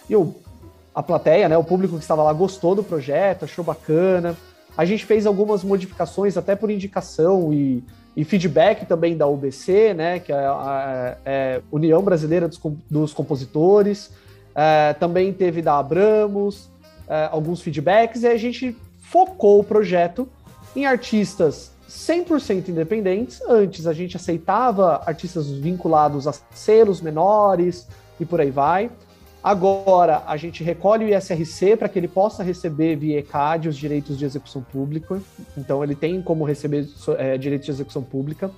E 0.08 0.16
o, 0.16 0.34
a 0.94 1.02
plateia, 1.02 1.48
né, 1.48 1.56
o 1.56 1.64
público 1.64 1.94
que 1.94 2.02
estava 2.02 2.22
lá 2.22 2.32
gostou 2.32 2.74
do 2.74 2.82
projeto, 2.82 3.44
achou 3.44 3.64
bacana. 3.64 4.36
A 4.76 4.84
gente 4.84 5.04
fez 5.04 5.26
algumas 5.26 5.62
modificações 5.62 6.36
até 6.36 6.56
por 6.56 6.70
indicação 6.70 7.52
e, 7.52 7.84
e 8.18 8.24
feedback 8.24 8.84
também 8.84 9.16
da 9.16 9.28
UBC, 9.28 9.94
né, 9.94 10.18
que 10.18 10.32
é 10.32 10.36
a, 10.44 11.16
é 11.24 11.62
União 11.70 12.02
Brasileira 12.02 12.48
dos, 12.48 12.60
dos 12.90 13.14
Compositores. 13.14 14.10
É, 14.56 14.92
também 14.94 15.32
teve 15.32 15.62
da 15.62 15.78
Abramos, 15.78 16.68
é, 17.08 17.28
alguns 17.30 17.60
feedbacks, 17.60 18.24
e 18.24 18.26
a 18.26 18.36
gente 18.36 18.76
focou 18.98 19.60
o 19.60 19.62
projeto 19.62 20.28
em 20.74 20.84
artistas 20.84 21.70
100% 21.88 22.70
independentes. 22.70 23.40
Antes 23.48 23.86
a 23.86 23.92
gente 23.92 24.16
aceitava 24.16 25.00
artistas 25.06 25.48
vinculados 25.48 26.26
a 26.26 26.32
selos 26.50 27.00
menores 27.00 27.86
e 28.18 28.24
por 28.24 28.40
aí 28.40 28.50
vai. 28.50 28.90
Agora 29.42 30.24
a 30.26 30.36
gente 30.36 30.64
recolhe 30.64 31.04
o 31.04 31.16
ISRC 31.16 31.76
para 31.76 31.88
que 31.88 31.98
ele 31.98 32.08
possa 32.08 32.42
receber 32.42 32.96
via 32.96 33.20
ECAD 33.20 33.68
os 33.68 33.76
direitos 33.76 34.18
de 34.18 34.24
execução 34.24 34.62
pública. 34.62 35.20
Então 35.56 35.82
ele 35.82 35.94
tem 35.94 36.20
como 36.20 36.44
receber 36.44 36.88
é, 37.16 37.38
direitos 37.38 37.66
de 37.66 37.72
execução 37.72 38.02
pública. 38.02 38.50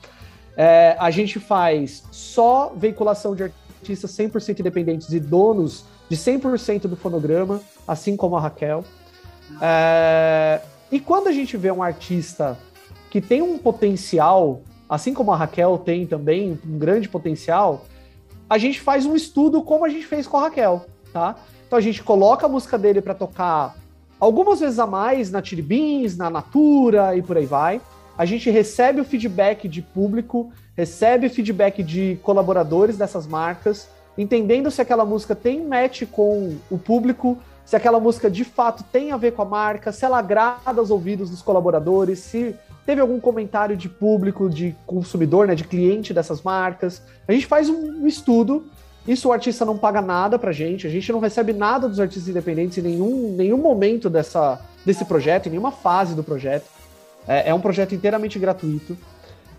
É, 0.57 0.97
a 0.99 1.11
gente 1.11 1.39
faz 1.39 2.05
só 2.11 2.73
veiculação 2.75 3.35
de 3.35 3.45
artistas 3.45 4.11
100% 4.13 4.61
independentes 4.61 5.13
e 5.13 5.21
donos 5.21 5.85
de 6.09 6.17
100% 6.17 6.83
do 6.83 6.97
fonograma, 6.97 7.61
assim 7.87 8.17
como 8.17 8.37
a 8.37 8.41
Raquel. 8.41 8.85
É, 9.61 10.61
e 10.91 10.99
quando 10.99 11.29
a 11.29 11.33
gente 11.33 11.57
vê 11.57 11.71
um 11.71 11.83
artista 11.83 12.59
que 13.11 13.21
tem 13.21 13.43
um 13.43 13.59
potencial, 13.59 14.63
assim 14.89 15.13
como 15.13 15.33
a 15.33 15.37
Raquel 15.37 15.79
tem 15.79 16.07
também 16.07 16.59
um 16.67 16.79
grande 16.79 17.09
potencial, 17.09 17.85
a 18.51 18.59
gente 18.59 18.81
faz 18.81 19.07
um 19.07 19.15
estudo 19.15 19.63
como 19.63 19.85
a 19.85 19.89
gente 19.89 20.05
fez 20.05 20.27
com 20.27 20.37
a 20.37 20.41
Raquel, 20.43 20.85
tá? 21.13 21.37
Então 21.65 21.79
a 21.79 21.83
gente 21.83 22.03
coloca 22.03 22.47
a 22.47 22.49
música 22.49 22.77
dele 22.77 23.01
para 23.01 23.15
tocar 23.15 23.77
algumas 24.19 24.59
vezes 24.59 24.81
a 24.81 24.89
mais 24.89 25.31
na 25.31 25.41
Tiribins, 25.41 26.17
na 26.17 26.29
Natura 26.29 27.15
e 27.15 27.23
por 27.23 27.37
aí 27.37 27.47
vai. 27.47 27.81
A 28.19 28.25
gente 28.25 28.51
recebe 28.51 29.01
o 29.01 29.05
feedback 29.05 29.69
de 29.69 29.81
público, 29.81 30.53
recebe 30.77 31.29
feedback 31.29 31.81
de 31.85 32.19
colaboradores 32.25 32.99
dessas 32.99 33.25
marcas, 33.25 33.89
entendendo 34.19 34.69
se 34.69 34.83
aquela 34.83 35.05
música 35.05 35.37
tem 35.37 35.65
match 35.65 36.03
com 36.11 36.57
o 36.69 36.77
público, 36.77 37.39
se 37.65 37.77
aquela 37.77 38.01
música 38.01 38.29
de 38.29 38.43
fato 38.43 38.83
tem 38.83 39.13
a 39.13 39.17
ver 39.17 39.31
com 39.33 39.43
a 39.43 39.45
marca, 39.45 39.93
se 39.93 40.05
ela 40.05 40.19
agrada 40.19 40.81
aos 40.81 40.91
ouvidos 40.91 41.31
dos 41.31 41.41
colaboradores, 41.41 42.19
se 42.19 42.57
teve 42.85 43.01
algum 43.01 43.21
comentário 43.21 43.77
de 43.77 43.89
público, 43.89 44.49
de 44.49 44.75
consumidor, 44.87 45.47
né, 45.47 45.55
de 45.55 45.65
cliente 45.65 46.13
dessas 46.13 46.43
marcas. 46.43 47.03
A 47.27 47.33
gente 47.33 47.47
faz 47.47 47.69
um 47.69 48.07
estudo. 48.07 48.67
Isso 49.07 49.29
o 49.29 49.33
artista 49.33 49.65
não 49.65 49.79
paga 49.79 50.03
nada 50.03 50.39
pra 50.39 50.53
gente, 50.53 50.87
a 50.87 50.91
gente 50.91 51.11
não 51.11 51.21
recebe 51.21 51.53
nada 51.53 51.89
dos 51.89 51.99
artistas 51.99 52.29
independentes 52.29 52.79
em 52.79 52.83
nenhum, 52.83 53.35
nenhum 53.35 53.57
momento 53.57 54.11
dessa, 54.11 54.61
desse 54.85 55.05
projeto, 55.05 55.47
em 55.47 55.51
nenhuma 55.51 55.73
fase 55.73 56.15
do 56.15 56.23
projeto. 56.23 56.67
É, 57.27 57.51
é 57.51 57.55
um 57.55 57.61
projeto 57.61 57.95
inteiramente 57.95 58.39
gratuito. 58.39 58.97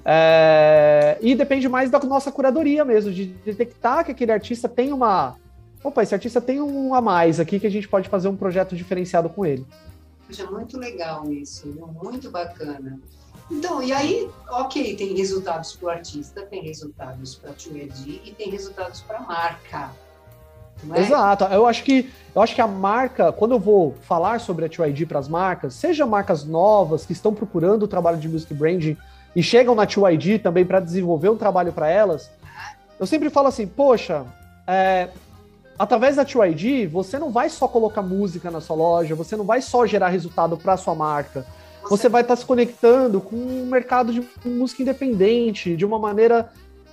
É, 0.03 1.17
e 1.21 1.36
depende 1.36 1.69
mais 1.69 1.89
da 1.89 1.99
nossa 1.99 2.31
curadoria 2.31 2.84
mesmo, 2.84 3.12
de 3.12 3.25
detectar 3.25 4.03
que 4.03 4.12
aquele 4.12 4.31
artista 4.31 4.67
tem 4.67 4.91
uma. 4.91 5.36
Opa, 5.84 6.03
esse 6.03 6.13
artista 6.13 6.39
tem 6.39 6.62
um 6.62 6.93
a 6.93 7.01
mais 7.01 7.39
aqui 7.39 7.60
que 7.60 7.67
a 7.67 7.71
gente 7.71 7.88
pode 7.88 8.10
fazer 8.10 8.27
um 8.27 8.36
projeto 8.36 8.75
diferenciado 8.75 9.29
com 9.29 9.45
ele. 9.45 9.65
Poxa, 10.32 10.50
muito 10.50 10.80
legal 10.80 11.30
isso, 11.32 11.70
viu? 11.72 11.88
muito 11.88 12.32
bacana. 12.32 13.00
Então, 13.50 13.84
e 13.84 13.91
aí, 13.91 14.30
ok, 14.50 14.96
tem 14.96 15.13
resultados 15.13 15.76
para 15.76 15.88
o 15.88 15.89
artista, 15.89 16.41
tem 16.44 16.63
resultados 16.63 17.36
para 17.36 17.50
a 17.50 17.54
2 17.54 18.06
e 18.06 18.34
tem 18.38 18.50
resultados 18.50 19.02
para 19.02 19.17
a 19.17 19.22
marca. 19.22 19.91
É? 20.89 21.02
Exato. 21.02 21.44
Eu 21.46 21.67
acho 21.67 21.84
que 21.84 22.10
eu 22.34 22.41
acho 22.41 22.56
que 22.56 22.62
a 22.62 22.67
marca, 22.67 23.32
quando 23.34 23.52
eu 23.52 23.60
vou 23.60 23.94
falar 24.04 24.39
sobre 24.39 24.65
a 24.65 24.70
2ID 24.70 25.06
para 25.06 25.20
as 25.20 25.28
marcas, 25.28 25.74
seja 25.74 26.06
marcas 26.06 26.46
novas 26.46 27.06
que 27.06 27.12
estão 27.12 27.34
procurando 27.34 27.84
o 27.84 27.88
trabalho 27.88 28.17
de 28.17 28.30
music 28.30 28.54
branding 28.54 28.98
e 29.36 29.44
chegam 29.44 29.76
na 29.76 29.86
2ID 29.86 30.41
também 30.41 30.65
para 30.65 30.80
desenvolver 30.80 31.30
um 31.30 31.38
trabalho 31.38 31.74
para 31.74 31.89
elas, 31.89 32.32
eu 32.98 33.06
sempre 33.06 33.30
falo 33.30 33.48
assim, 33.48 33.67
poxa, 33.67 34.26
é, 34.65 35.10
através 35.84 36.15
da 36.15 36.26
2ID, 36.26 36.88
você 36.88 37.17
não 37.17 37.32
vai 37.32 37.50
só 37.50 37.67
colocar 37.67 38.02
música 38.02 38.52
na 38.52 38.62
sua 38.62 38.76
loja, 38.76 39.15
você 39.15 39.36
não 39.36 39.46
vai 39.46 39.62
só 39.62 39.86
gerar 39.86 40.10
resultado 40.10 40.58
para 40.58 40.78
sua 40.78 40.96
marca 40.96 41.46
você 41.89 42.08
vai 42.08 42.22
estar 42.22 42.36
tá 42.36 42.39
se 42.39 42.46
conectando 42.46 43.20
com 43.20 43.36
um 43.36 43.65
mercado 43.65 44.13
de 44.13 44.24
música 44.46 44.82
independente 44.82 45.76
de 45.76 45.86
uma 45.86 46.00
maneira 46.00 46.50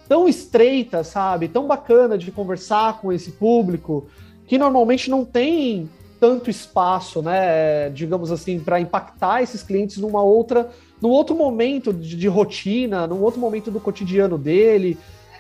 tão 0.09 0.29
estreita, 0.29 1.05
sabe? 1.05 1.49
Tão 1.49 1.67
bacana 1.67 2.17
de 2.17 2.33
conversar 2.33 3.01
com 3.01 3.13
esse 3.13 3.33
público 3.33 4.09
que 4.47 4.57
normalmente 4.57 5.11
não 5.11 5.25
tem 5.25 5.89
tanto 6.19 6.51
espaço, 6.51 7.23
né, 7.23 7.91
digamos 7.91 8.33
assim, 8.33 8.59
para 8.59 8.81
impactar 8.81 9.41
esses 9.41 9.63
clientes 9.63 9.99
numa 9.99 10.21
outra, 10.21 10.69
num 11.01 11.11
outro 11.11 11.37
momento 11.37 11.93
de, 11.93 12.17
de, 12.17 12.27
rotina, 12.27 13.07
num 13.07 13.23
outro 13.23 13.39
momento 13.39 13.71
do 13.71 13.79
cotidiano 13.79 14.37
dele. 14.37 14.99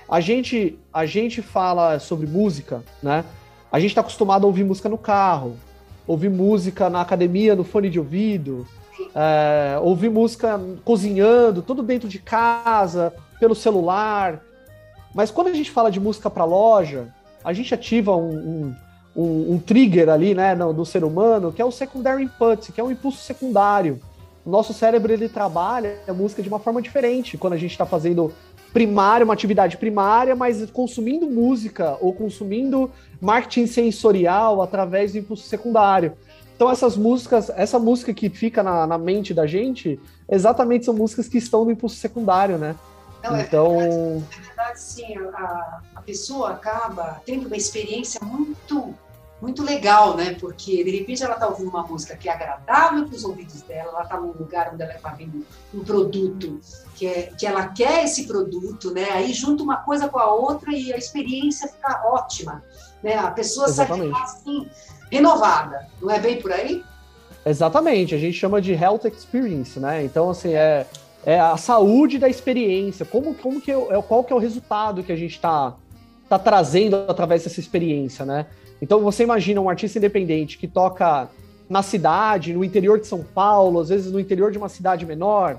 A 0.08 0.20
gente, 0.20 0.78
a 0.92 1.04
gente 1.04 1.42
fala 1.42 1.98
sobre 1.98 2.26
música, 2.26 2.82
né? 3.02 3.24
A 3.70 3.78
gente 3.78 3.90
está 3.90 4.00
acostumado 4.00 4.44
a 4.44 4.46
ouvir 4.46 4.64
música 4.64 4.88
no 4.88 4.96
carro, 4.96 5.56
ouvir 6.06 6.30
música 6.30 6.88
na 6.88 7.02
academia, 7.02 7.54
no 7.54 7.62
fone 7.62 7.90
de 7.90 7.98
ouvido, 7.98 8.66
é, 9.14 9.78
ouvir 9.80 10.08
música 10.08 10.58
cozinhando, 10.82 11.60
tudo 11.60 11.82
dentro 11.82 12.08
de 12.08 12.18
casa, 12.18 13.12
pelo 13.38 13.54
celular. 13.54 14.42
Mas 15.14 15.30
quando 15.30 15.48
a 15.48 15.52
gente 15.52 15.70
fala 15.70 15.90
de 15.90 16.00
música 16.00 16.30
para 16.30 16.44
loja, 16.44 17.08
a 17.44 17.52
gente 17.52 17.74
ativa 17.74 18.16
um, 18.16 18.30
um, 18.30 18.76
um, 19.14 19.54
um 19.54 19.58
trigger 19.58 20.08
ali, 20.08 20.34
né, 20.34 20.54
no, 20.54 20.72
do 20.72 20.86
ser 20.86 21.04
humano, 21.04 21.52
que 21.52 21.60
é 21.60 21.64
o 21.64 21.70
secondary 21.70 22.22
input, 22.22 22.72
que 22.72 22.80
é 22.80 22.84
um 22.84 22.90
impulso 22.90 23.18
secundário. 23.18 24.00
O 24.44 24.50
nosso 24.50 24.72
cérebro 24.72 25.12
ele 25.12 25.28
trabalha 25.28 25.98
a 26.08 26.12
música 26.14 26.42
de 26.42 26.48
uma 26.48 26.58
forma 26.58 26.80
diferente 26.80 27.36
quando 27.36 27.52
a 27.52 27.58
gente 27.58 27.72
está 27.72 27.84
fazendo 27.84 28.32
primária, 28.78 29.24
uma 29.24 29.34
atividade 29.34 29.76
primária, 29.76 30.36
mas 30.36 30.70
consumindo 30.70 31.26
música 31.26 31.98
ou 32.00 32.12
consumindo 32.12 32.88
marketing 33.20 33.66
sensorial 33.66 34.62
através 34.62 35.10
do 35.10 35.18
impulso 35.18 35.48
secundário. 35.48 36.12
Então 36.54 36.70
essas 36.70 36.96
músicas, 36.96 37.50
essa 37.50 37.76
música 37.76 38.14
que 38.14 38.30
fica 38.30 38.62
na, 38.62 38.86
na 38.86 38.96
mente 38.96 39.34
da 39.34 39.48
gente, 39.48 39.98
exatamente 40.30 40.84
são 40.84 40.94
músicas 40.94 41.28
que 41.28 41.38
estão 41.38 41.64
no 41.64 41.72
impulso 41.72 41.96
secundário, 41.96 42.56
né? 42.56 42.76
Não, 43.24 43.34
é 43.34 43.42
então... 43.42 43.80
é 43.80 43.80
verdade, 43.80 44.24
é 44.30 44.46
verdade 44.46 44.80
sim, 44.80 45.18
a, 45.34 45.80
a 45.96 46.02
pessoa 46.02 46.50
acaba 46.50 47.20
tendo 47.26 47.48
uma 47.48 47.56
experiência 47.56 48.20
muito 48.24 48.94
muito 49.40 49.62
legal, 49.62 50.16
né? 50.16 50.36
Porque 50.38 50.82
de 50.82 50.90
repente 50.90 51.22
ela 51.22 51.34
está 51.34 51.46
ouvindo 51.46 51.68
uma 51.68 51.82
música 51.82 52.16
que 52.16 52.28
é 52.28 52.32
agradável 52.32 53.06
para 53.06 53.14
os 53.14 53.24
ouvidos 53.24 53.62
dela, 53.62 53.90
ela 53.90 54.02
está 54.02 54.20
num 54.20 54.32
lugar 54.32 54.70
onde 54.72 54.82
ela 54.82 54.94
está 54.94 55.10
vendo 55.10 55.46
um 55.72 55.84
produto 55.84 56.60
que, 56.94 57.06
é, 57.06 57.32
que 57.38 57.46
ela 57.46 57.68
quer 57.68 58.04
esse 58.04 58.26
produto, 58.26 58.92
né? 58.92 59.08
Aí 59.12 59.32
junta 59.32 59.62
uma 59.62 59.76
coisa 59.76 60.08
com 60.08 60.18
a 60.18 60.32
outra 60.32 60.72
e 60.72 60.92
a 60.92 60.96
experiência 60.96 61.68
fica 61.68 62.02
ótima, 62.06 62.62
né? 63.02 63.14
A 63.14 63.30
pessoa 63.30 63.68
Exatamente. 63.68 64.12
sai 64.12 64.22
assim 64.22 64.70
renovada, 65.10 65.86
não 66.02 66.10
é 66.10 66.18
bem 66.18 66.40
por 66.40 66.52
aí? 66.52 66.84
Exatamente, 67.46 68.14
a 68.14 68.18
gente 68.18 68.36
chama 68.36 68.60
de 68.60 68.72
health 68.72 69.06
experience, 69.06 69.78
né? 69.78 70.04
Então 70.04 70.28
assim 70.30 70.52
é, 70.52 70.84
é 71.24 71.38
a 71.38 71.56
saúde 71.56 72.18
da 72.18 72.28
experiência, 72.28 73.06
como 73.06 73.34
como 73.34 73.60
que 73.60 73.70
é, 73.70 74.02
qual 74.02 74.24
que 74.24 74.32
é 74.32 74.36
o 74.36 74.40
resultado 74.40 75.02
que 75.02 75.12
a 75.12 75.16
gente 75.16 75.36
está 75.36 75.74
tá 76.28 76.38
trazendo 76.38 76.96
através 77.08 77.44
dessa 77.44 77.60
experiência, 77.60 78.24
né? 78.24 78.46
Então 78.80 79.00
você 79.00 79.22
imagina 79.22 79.60
um 79.60 79.68
artista 79.68 79.98
independente 79.98 80.58
que 80.58 80.68
toca 80.68 81.28
na 81.68 81.82
cidade, 81.82 82.52
no 82.52 82.64
interior 82.64 82.98
de 83.00 83.06
São 83.06 83.22
Paulo, 83.22 83.80
às 83.80 83.88
vezes 83.88 84.10
no 84.10 84.20
interior 84.20 84.50
de 84.50 84.58
uma 84.58 84.68
cidade 84.68 85.04
menor, 85.04 85.58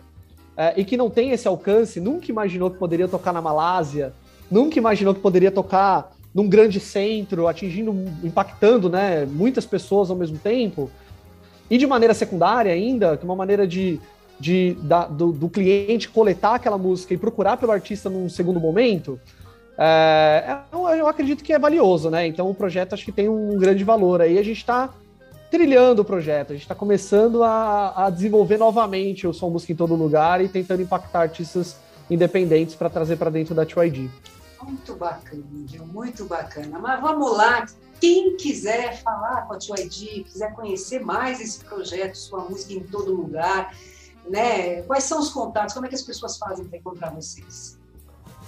é, 0.58 0.74
e 0.76 0.84
que 0.84 0.98
não 0.98 1.10
tem 1.10 1.32
esse 1.32 1.48
alcance, 1.48 2.00
nunca 2.00 2.32
imaginou 2.32 2.70
que 2.70 2.78
poderia 2.78 3.08
tocar 3.08 3.32
na 3.32 3.42
Malásia, 3.42 4.14
nunca 4.50 4.78
imaginou 4.78 5.14
que 5.14 5.22
poderia 5.22 5.52
tocar 5.52 6.12
num 6.34 6.48
grande 6.48 6.80
centro, 6.80 7.48
atingindo, 7.48 7.94
impactando 8.24 8.90
né, 8.90 9.26
muitas 9.26 9.66
pessoas 9.66 10.10
ao 10.10 10.16
mesmo 10.16 10.38
tempo, 10.38 10.90
e 11.70 11.78
de 11.78 11.86
maneira 11.86 12.14
secundária 12.14 12.74
ainda, 12.74 13.16
que 13.16 13.24
é 13.24 13.26
uma 13.26 13.36
maneira 13.36 13.68
de, 13.68 14.00
de 14.40 14.76
da, 14.82 15.06
do, 15.06 15.32
do 15.32 15.50
cliente 15.50 16.10
coletar 16.10 16.56
aquela 16.56 16.78
música 16.78 17.14
e 17.14 17.18
procurar 17.18 17.58
pelo 17.58 17.72
artista 17.72 18.10
num 18.10 18.28
segundo 18.28 18.60
momento, 18.60 19.20
é, 19.82 20.58
eu, 20.74 20.90
eu, 20.90 21.08
acredito 21.08 21.42
que 21.42 21.54
é 21.54 21.58
valioso, 21.58 22.10
né? 22.10 22.28
Então 22.28 22.50
o 22.50 22.54
projeto 22.54 22.92
acho 22.92 23.06
que 23.06 23.14
tem 23.14 23.30
um 23.30 23.58
grande 23.58 23.82
valor 23.86 24.22
aí. 24.22 24.38
A 24.38 24.44
gente 24.44 24.58
está 24.58 24.90
trilhando 25.50 26.02
o 26.02 26.06
projeto, 26.06 26.50
a 26.50 26.54
gente 26.54 26.64
está 26.64 26.76
começando 26.76 27.42
a, 27.44 28.06
a, 28.06 28.10
desenvolver 28.10 28.58
novamente 28.58 29.26
o 29.26 29.34
Som 29.34 29.50
Música 29.50 29.72
em 29.72 29.78
Todo 29.78 29.96
Lugar 29.96 30.44
e 30.44 30.50
tentando 30.50 30.82
impactar 30.82 31.22
artistas 31.22 31.78
independentes 32.10 32.76
para 32.76 32.90
trazer 32.90 33.16
para 33.16 33.30
dentro 33.30 33.56
da 33.56 33.66
2ID. 33.66 34.10
Muito 34.62 34.96
bacana, 34.96 35.44
Gil, 35.66 35.86
muito 35.88 36.26
bacana. 36.26 36.78
Mas 36.78 37.00
vamos 37.00 37.38
lá, 37.38 37.66
quem 38.02 38.36
quiser 38.36 39.02
falar 39.02 39.48
com 39.48 39.54
a 39.54 39.58
2ID, 39.58 40.26
quiser 40.26 40.54
conhecer 40.56 41.00
mais 41.00 41.40
esse 41.40 41.64
projeto, 41.64 42.16
sua 42.16 42.44
música 42.44 42.74
em 42.74 42.82
todo 42.82 43.14
lugar, 43.14 43.74
né? 44.30 44.82
Quais 44.82 45.06
são 45.06 45.22
os 45.22 45.30
contatos? 45.30 45.74
Como 45.74 45.86
é 45.86 45.90
que 45.90 45.96
as 45.96 46.02
pessoas 46.02 46.38
fazem 46.38 46.66
para 46.66 46.78
encontrar 46.78 47.12
vocês? 47.12 47.79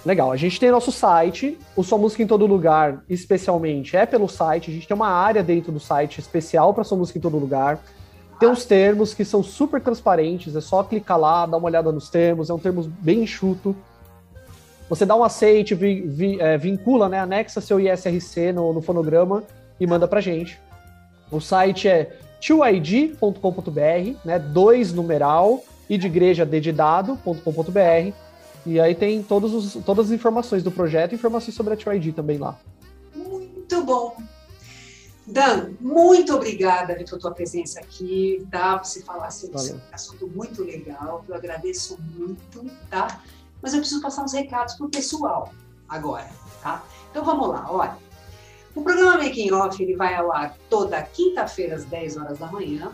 Legal, 0.04 0.32
a 0.32 0.36
gente 0.36 0.58
tem 0.58 0.70
nosso 0.70 0.90
site, 0.90 1.56
o 1.76 1.84
Sua 1.84 1.96
Música 1.96 2.24
em 2.24 2.26
Todo 2.26 2.44
Lugar, 2.44 3.04
especialmente, 3.08 3.96
é 3.96 4.04
pelo 4.04 4.28
site. 4.28 4.70
A 4.70 4.74
gente 4.74 4.88
tem 4.88 4.96
uma 4.96 5.08
área 5.08 5.44
dentro 5.44 5.70
do 5.70 5.78
site 5.78 6.18
especial 6.18 6.74
para 6.74 6.82
Sua 6.82 6.98
Música 6.98 7.18
em 7.18 7.22
Todo 7.22 7.38
Lugar. 7.38 7.78
Tem 8.40 8.48
uns 8.48 8.64
termos 8.64 9.14
que 9.14 9.24
são 9.24 9.44
super 9.44 9.80
transparentes, 9.80 10.56
é 10.56 10.60
só 10.60 10.82
clicar 10.82 11.16
lá, 11.18 11.46
dar 11.46 11.56
uma 11.56 11.66
olhada 11.66 11.92
nos 11.92 12.10
termos, 12.10 12.50
é 12.50 12.54
um 12.54 12.58
termo 12.58 12.82
bem 12.98 13.22
enxuto. 13.22 13.76
Você 14.88 15.06
dá 15.06 15.14
um 15.14 15.22
aceite, 15.22 15.72
vi, 15.76 16.00
vi, 16.00 16.40
é, 16.40 16.58
vincula, 16.58 17.08
né, 17.08 17.20
anexa 17.20 17.60
seu 17.60 17.78
ISRC 17.78 18.52
no, 18.52 18.72
no 18.72 18.82
fonograma 18.82 19.44
e 19.78 19.86
manda 19.86 20.08
pra 20.08 20.20
gente. 20.20 20.60
O 21.30 21.40
site 21.40 21.86
é 21.86 22.16
2id.com.br, 22.40 24.18
né, 24.24 24.40
dois 24.40 24.92
numeral, 24.92 25.62
e 25.88 25.96
de 25.96 26.08
igreja 26.08 26.44
dedidado.com.br 26.44 28.31
e 28.64 28.78
aí 28.78 28.94
tem 28.94 29.22
todos 29.22 29.52
os, 29.52 29.84
todas 29.84 30.06
as 30.06 30.12
informações 30.12 30.62
do 30.62 30.70
projeto 30.70 31.12
e 31.12 31.14
informações 31.14 31.54
sobre 31.54 31.74
a 31.74 31.76
TYD 31.76 32.12
também 32.12 32.38
lá. 32.38 32.58
Muito 33.14 33.82
bom. 33.84 34.16
Dan, 35.26 35.74
muito 35.80 36.34
obrigada 36.34 36.94
pela 36.94 37.18
tua 37.18 37.30
presença 37.30 37.80
aqui, 37.80 38.46
tá? 38.50 38.76
Você 38.78 39.02
falar 39.02 39.30
sobre 39.30 39.56
esse 39.56 39.80
assunto 39.92 40.26
muito 40.28 40.64
legal, 40.64 41.24
eu 41.28 41.34
agradeço 41.34 41.96
muito, 42.14 42.66
tá? 42.90 43.20
Mas 43.60 43.72
eu 43.72 43.80
preciso 43.80 44.02
passar 44.02 44.24
uns 44.24 44.32
recados 44.32 44.74
pro 44.74 44.88
pessoal 44.88 45.52
agora, 45.88 46.28
tá? 46.60 46.84
Então 47.10 47.24
vamos 47.24 47.48
lá, 47.48 47.66
olha. 47.70 47.96
O 48.74 48.82
programa 48.82 49.22
Making 49.22 49.52
Off 49.52 49.82
ele 49.82 49.94
vai 49.94 50.14
ao 50.14 50.32
ar 50.32 50.56
toda 50.68 51.00
quinta-feira 51.02 51.76
às 51.76 51.84
10 51.84 52.16
horas 52.16 52.38
da 52.38 52.46
manhã, 52.46 52.90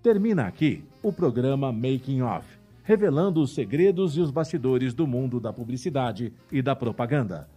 Termina 0.02 0.46
aqui 0.46 0.84
o 1.02 1.12
programa 1.12 1.72
Making 1.72 2.22
Off, 2.22 2.46
revelando 2.82 3.42
os 3.42 3.54
segredos 3.54 4.16
e 4.16 4.20
os 4.20 4.30
bastidores 4.30 4.94
do 4.94 5.06
mundo 5.06 5.40
da 5.40 5.52
publicidade 5.52 6.32
e 6.50 6.62
da 6.62 6.74
propaganda. 6.76 7.48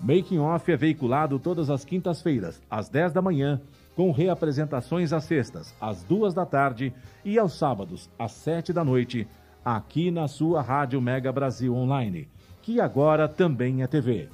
Making 0.00 0.38
Off 0.38 0.70
é 0.70 0.76
veiculado 0.76 1.38
todas 1.38 1.68
as 1.68 1.84
quintas-feiras, 1.84 2.62
às 2.70 2.88
10 2.88 3.12
da 3.12 3.20
manhã 3.20 3.60
com 4.00 4.12
reapresentações 4.12 5.12
às 5.12 5.24
sextas, 5.24 5.74
às 5.78 6.02
duas 6.02 6.32
da 6.32 6.46
tarde 6.46 6.90
e 7.22 7.38
aos 7.38 7.52
sábados, 7.52 8.08
às 8.18 8.32
sete 8.32 8.72
da 8.72 8.82
noite, 8.82 9.28
aqui 9.62 10.10
na 10.10 10.26
sua 10.26 10.62
Rádio 10.62 10.98
Mega 11.02 11.30
Brasil 11.30 11.74
Online, 11.76 12.26
que 12.62 12.80
agora 12.80 13.28
também 13.28 13.82
é 13.82 13.86
TV. 13.86 14.30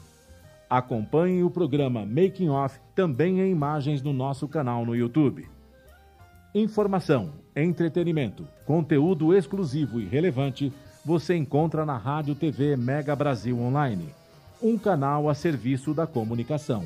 Acompanhe 0.70 1.42
o 1.42 1.50
programa 1.50 2.07
Making 2.07 2.50
Off 2.50 2.79
também 2.94 3.40
em 3.40 3.50
imagens 3.50 4.05
no 4.05 4.12
nosso 4.12 4.46
canal 4.46 4.87
no 4.87 4.94
YouTube. 4.94 5.48
Informação, 6.55 7.33
entretenimento, 7.57 8.46
conteúdo 8.64 9.35
exclusivo 9.35 10.00
e 10.00 10.07
relevante 10.07 10.72
você 11.05 11.35
encontra 11.35 11.85
na 11.85 11.96
Rádio 11.96 12.37
TV 12.37 12.76
Mega 12.76 13.16
Brasil 13.16 13.59
Online, 13.59 14.14
um 14.62 14.79
canal 14.79 15.29
a 15.29 15.35
serviço 15.35 15.92
da 15.92 16.07
comunicação. 16.07 16.85